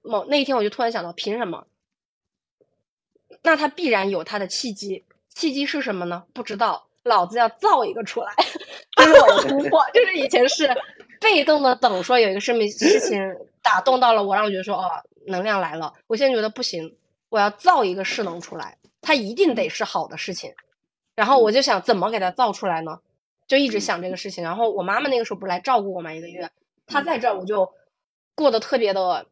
[0.00, 1.66] 某那一天，我就突然想到，凭什么？
[3.42, 6.24] 那他必然有他的契机，契机是什么呢？
[6.32, 8.32] 不知道，老子要造一个出来，
[8.96, 9.84] 这是我的突破。
[9.92, 10.70] 就是以前是
[11.20, 15.94] 被动的等，说有一个事事情打动到了我，让我觉得说哦能量来了。
[16.06, 16.96] 我现在觉得不行，
[17.28, 18.78] 我要造一个势能出来。
[19.00, 20.54] 它一定得是好的事情，
[21.16, 23.00] 然后我就想怎么给它造出来呢？
[23.48, 24.44] 就一直想这个事情。
[24.44, 26.48] 然后我妈妈那个时候不是来照顾我嘛，一个月，
[26.86, 27.72] 她在这儿我就
[28.36, 29.26] 过得特别的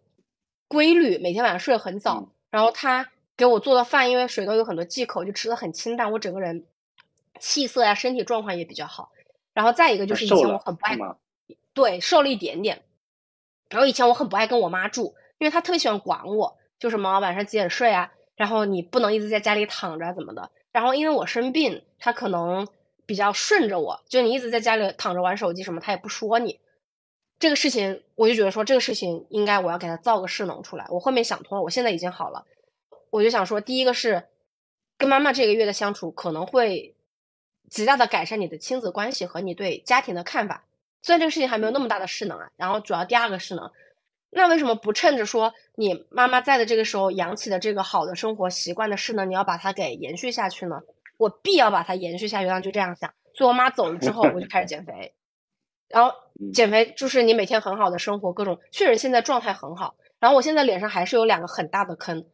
[0.66, 2.30] 规律，每天晚上睡得很早。
[2.50, 3.10] 然后她
[3.40, 6.12] 给我做的饭，因为水痘有很多忌口，就吃的很清淡。
[6.12, 6.66] 我整个人
[7.38, 9.12] 气色呀，身体状况也比较好。
[9.54, 10.98] 然后再一个就是以前我很不爱，
[11.72, 12.82] 对，瘦了一点点。
[13.70, 18.12] 然后以前我很不爱跟我妈住，因为她特别喜欢管我，就什么晚上几点睡啊。
[18.36, 20.50] 然后你不能一直在家里躺着怎么的？
[20.70, 22.68] 然后因为我生病，她可能
[23.06, 26.60] 比较顺着我，就你一直在家里躺着玩手机什么，她也不说你。
[27.38, 30.84] 这个事情我就觉得说这个事情应该我要给他造个势能出来。
[30.90, 32.44] 我后面想通了，我现在已经好了。
[33.10, 34.24] 我就想说，第一个是
[34.96, 36.94] 跟妈妈这个月的相处可能会
[37.68, 40.64] 极大的改善你的亲子关系和你对家庭的看法。
[41.02, 42.50] 虽然这个事情还没有那么大的势能啊。
[42.56, 43.70] 然后主要第二个势能。
[44.30, 49.28] 那为什么不趁着说你妈妈在的这个时候养起的这个好的生活习惯的势能？
[49.28, 50.82] 你要把它给延续下去呢？
[51.16, 53.12] 我必要把它延续下去，然后就这样想。
[53.34, 55.14] 所以我妈走了之后，我就开始减肥。
[55.88, 56.14] 然后
[56.54, 59.96] 减肥就是你每天很好的生活，各种确实现在状态很好。
[60.20, 62.26] 然后我现在脸上还是有两个很大的坑，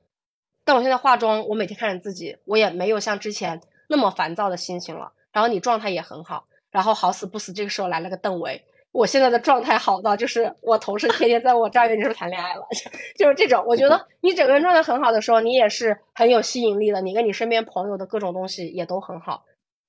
[0.67, 5.13] 但我现在化妆，我每天看着自己，我也没有像之前那么烦躁的心情了。
[5.33, 12.67] 然后你状态也很好，然后好死不死这个时候来了个邓为，我现在的状态好到就是我同事天天在我这儿，你是谈恋爱了？
[13.17, 19.45] 就是这种，我觉得你整个人状态很好的时候，你也是很有吸引力的，你跟你身边朋友的各种东西也都很好，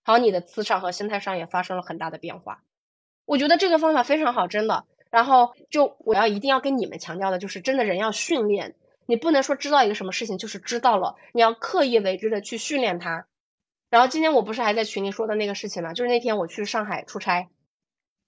[0.06, 2.62] 然后你的磁场和心态上也发生了很大的变化。
[3.26, 4.86] 我觉得这个方法非常好，真的。
[5.10, 8.76] 然后就我要一定要跟你们强调的就是，真的人要训练，
[9.08, 13.26] 你不能说知道一个什么事情就是知道了，你要刻意为之的去训练它。
[13.90, 17.48] 然后今天我不是还在群里说的那个事情嘛，就是那天我去上海出差，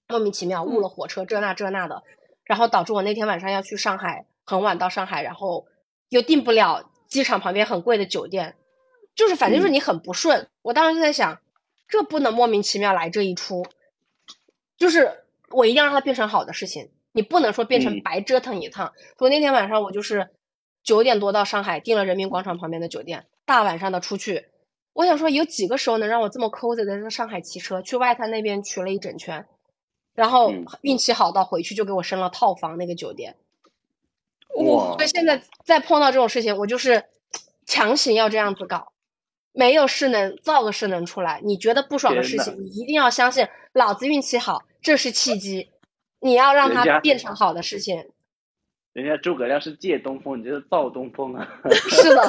[0.07, 2.01] 莫名其妙误了火车，这那这那的，
[2.45, 5.68] 然后导致我那天晚上要去上海，很晚到上海，然后
[6.07, 8.56] 又订不了机场旁边很贵的酒店，
[9.15, 10.47] 就是反正就是你很不顺。
[10.61, 11.41] 我当时就在想，
[11.89, 13.65] 这不能莫名其妙来这一出。
[14.77, 18.93] 就是我一定要让它变成好的事情，你不能说变成白折腾一趟。
[19.18, 20.30] 所以那天晚上我就是
[20.84, 24.47] 九点多到上海，订了人民广场旁边的酒店，大晚上的出去。
[24.93, 29.45] 我想说，有几个时候能让我这么 cozy 的在上海骑车去外滩那边骑了一整圈，
[30.14, 33.35] 然后运气好到回去就给我升了套房那个酒店。
[34.56, 34.95] 哇！
[34.95, 37.06] 所以现在再碰到这种事情，我就是
[37.65, 38.91] 强行要这样子搞。
[39.51, 45.69] 没有势能造个势能出来，你觉得不爽的事情，你一定要相信，老子运气好，这是契机，
[46.19, 48.10] 你要让它变成好的事情。
[48.94, 51.48] 人家诸葛亮是借东风，你这是造东风啊！
[51.90, 52.22] 是的，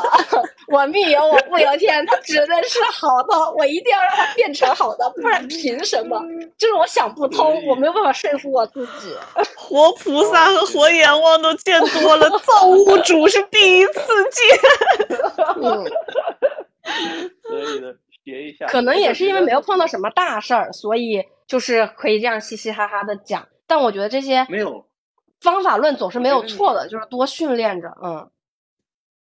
[0.69, 6.20] 我命由我不由天，他只能是好的，我一定要让他变成好的，不然凭什么？
[6.59, 9.16] 就是我想不通，我没有办法说服我自己。
[9.57, 13.93] 活菩萨和活阎王都见多了，造物主是第一次
[14.31, 14.59] 见。
[17.43, 18.66] 可以的，学一下。
[18.66, 23.49] 可能也是因为没有碰到什么大事儿，所以就是可以这样嘻嘻哈哈的讲。
[23.66, 24.85] 但我觉得这些没有
[25.41, 27.97] 方法论总是没有错的，就是多训练着。
[28.03, 28.31] 嗯，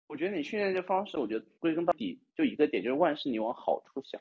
[0.06, 4.20] 我觉得你训练这方式，我觉得归根到底就一个点，就是万事你往好处想。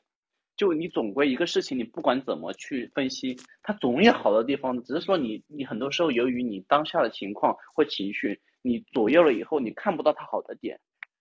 [0.56, 4.82] 就你总归一个事情，你不管怎么去分析，它总有好的地方。
[4.82, 10.80] 只是说你你很多时候由于你当下的情况或情绪，你左右了以后，你看不到它好的点。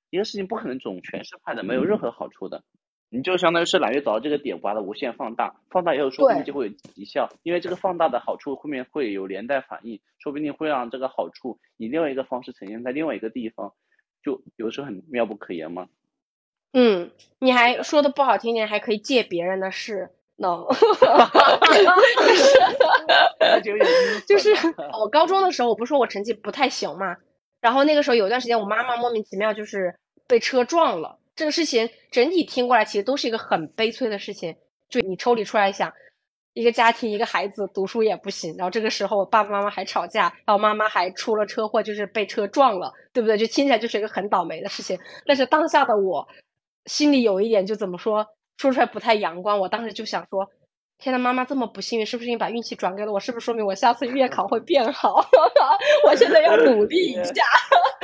[0.10, 2.64] 一个事情不可能总全是坏的，没有任何好处的。
[3.10, 7.30] 你就相当于是揽月找到这个点，把它无限放大，放大以后说不定就会有极效。
[7.44, 13.74] 因为这个放大的好处后面会有连带反应，说不定会让这个好处以另外一个方式呈现在另外一个地方，
[14.24, 15.88] 就有时候很妙不可言嘛。
[16.74, 20.66] 嗯，你还说的不好听点，还可以借别人的势能。
[24.28, 24.54] 就是
[25.00, 27.16] 我高中的时候，我不是说我成绩不太行嘛。
[27.62, 29.96] 然后那个时候有一段时间，我妈妈莫名其妙就是
[30.28, 31.18] 被车撞了。
[31.36, 34.56] 这个事情整体听过来，其实都是一个很悲催的事情。
[34.90, 35.94] 就你抽离出来想，
[36.54, 43.38] 一个家庭一个孩子读书也不行，然后这个时候爸爸妈妈还吵架，然后妈妈还出了车祸，就是被车撞了，对不对？
[43.38, 45.00] 就听起来就是一个很倒霉的事情。
[45.26, 46.28] 但是当下的我
[46.86, 49.60] 心里有一点就怎么说，说出来不太阳光。
[49.60, 50.50] 我当时就想说。
[50.98, 53.20] 天呐，妈妈这么不幸运，是不是你把运气转给了我？
[53.20, 55.16] 是不是说明我下次月考会变好？
[56.08, 57.44] 我现在要努力一下。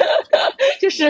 [0.78, 1.10] 就是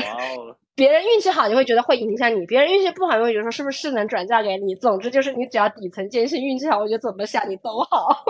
[0.75, 4.75] 别人运气好，你会觉得会影响你；别人运气不好，你会觉得说是不是势能转嫁给你？
[4.75, 8.23] 总之就是你只要底层坚信运气好，我 觉得怎么想你都好。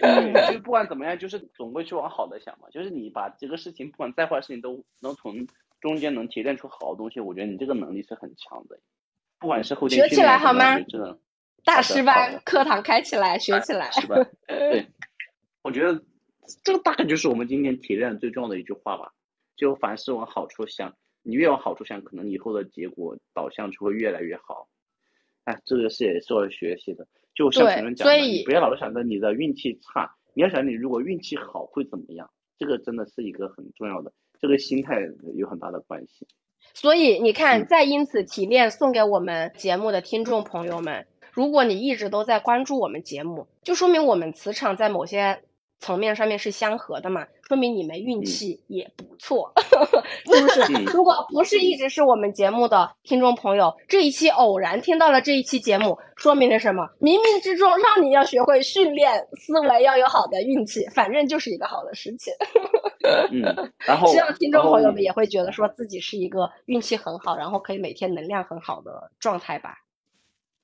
[0.00, 2.68] 嗯，就不管怎么样，就是总归去往好的想嘛。
[2.70, 5.46] 就是你把这个事情，不管再坏的事情，都能从
[5.80, 7.20] 中间能提炼出好的东西。
[7.20, 8.78] 我觉得你这个能力是很强的。
[9.38, 10.78] 不管是后天学起来好吗？
[10.80, 11.18] 真的。
[11.64, 13.90] 大师班课堂开起来，学起来。
[13.90, 14.16] 是吧？
[14.46, 14.86] 对，
[15.62, 16.02] 我觉得
[16.64, 19.12] 这个大概就是我们今天提炼最重要的一句话吧。
[19.56, 24.68] 就凡事往好处想，你越往好处想，可能以后的结果导向就会越来越好。
[25.44, 27.06] 哎，这个是也是我学习的。
[27.34, 32.30] 就像前面讲的，你不要老是想着你的运气差，你要想你如果运气好会怎么样？
[32.58, 35.00] 这个真的是一个很重要的，这个心态
[35.34, 36.26] 有很大的关系。
[36.74, 41.06] 所以你看，再因此提炼送给我们节目的听众朋友们。
[41.32, 45.42] 如果你一直都在关注我们节目，就说明我们磁场在某些
[45.80, 49.52] 层面上面是相合的嘛，说明你们运气也不错，
[50.30, 50.84] 是不是？
[50.92, 56.90] 如果不是一直是我们节目的听众朋友，这一期偶然听到了这一期节目，说明了什么？
[57.00, 62.32] 冥冥之中让你要学会训练思维，要有好的运气，反正就是一个好的事情。
[63.32, 69.78] 嗯，然后 希望听众朋友们也会觉得说自己是一个运气很好，然后可以每天能量很好的状态吧。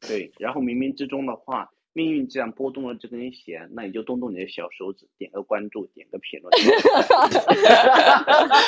[0.07, 6.53] 对，然后冥冥之中的话，命运既然拨动了这根弦，那你就动动你的小手指，点个关注，点个评论。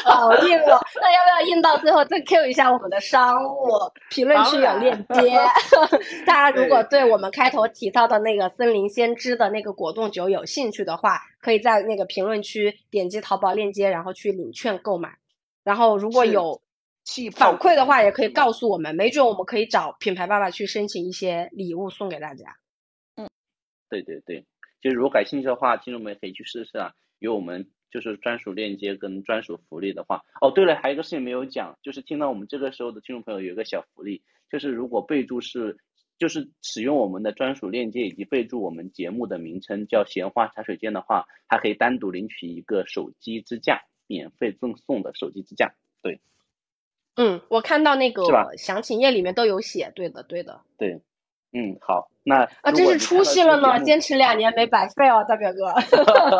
[0.06, 0.80] 好硬哦！
[0.94, 3.68] 那要不要硬到最后再 Q 一下我们的商务？
[4.09, 5.36] 评论区有链接。
[6.24, 15.18] 大家如果对我们开头提到的那个森林先知的那个果冻酒有兴趣的话，可以在那个评论区点击淘宝链接，然后去领券购买。
[15.64, 16.62] 然后如果有
[17.36, 22.56] 反馈的话，也可以告诉我们，没准我们可以找品牌爸爸去申请一些礼物送给大家。
[23.89, 24.44] 对对对，
[24.81, 26.93] 就是如果感兴趣的话，听众们可以去试试啊。
[27.19, 35.77] 有我们就是专属链接跟专属福利的话，哦对了，还有一个事情没有讲，就是听到我们这个时候的听众朋友有一个小福利，就是如果备注是
[36.16, 45.74] 就是使用我们的专属链接以及备注我们节目的名称叫闲话茶水间的话，还可以单独领取一个手机支架，免费赠送的手机支架。
[46.02, 46.20] 对，
[47.16, 48.23] 嗯，我看到那个
[48.56, 50.60] 详情页里面都有写，对的对的。
[50.77, 51.01] 对。
[51.51, 53.80] 嗯，好，那啊，真是出息了呢！
[53.80, 55.74] 坚持两年没白费哦，大表哥。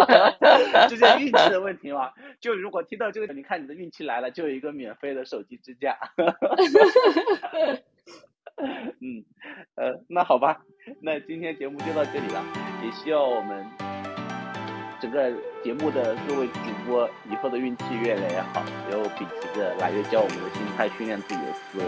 [0.89, 2.11] 这是运气的问题嘛？
[2.41, 5.97] 就如果听到这个，你看你的运气来了，就有一个免费的手机支架。
[9.01, 9.25] 嗯，
[9.77, 10.61] 呃，那好吧，
[11.01, 12.45] 那今天节目就到这里了，
[12.85, 13.67] 也希望我们。
[15.01, 15.31] 整个
[15.63, 21.85] 节目的各位主播以后的运气越来越好，然后秉持着来月教我们的心态训练自己的思维，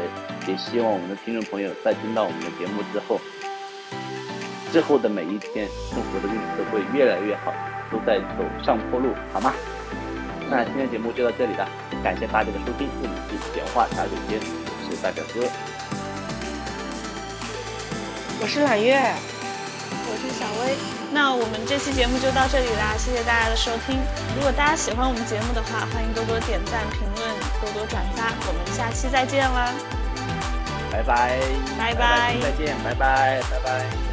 [0.46, 3.18] 也希望我们的听众朋友在听到我们的节目之后，
[4.72, 7.52] 之后的每一天生活的日子都会越来越好，
[7.90, 9.52] 都在走上坡路，好吗？
[10.48, 11.68] 那今天节目就到这里了，
[12.02, 15.46] 感谢大家的收听，这里是简化茶水间，我是大表哥，
[18.40, 18.98] 我是揽月，
[20.06, 20.74] 我是小薇。
[21.12, 23.98] 那我们这期节目就到这里啦，谢谢大家的收听。
[24.36, 27.28] 如果大家喜欢我们节目的话，欢迎多多点赞、评论、
[27.60, 28.30] 多多转发。
[28.46, 29.72] 我们下期再见啦！
[30.90, 31.38] 拜拜，
[31.78, 34.09] 拜拜，再见，拜拜，拜拜。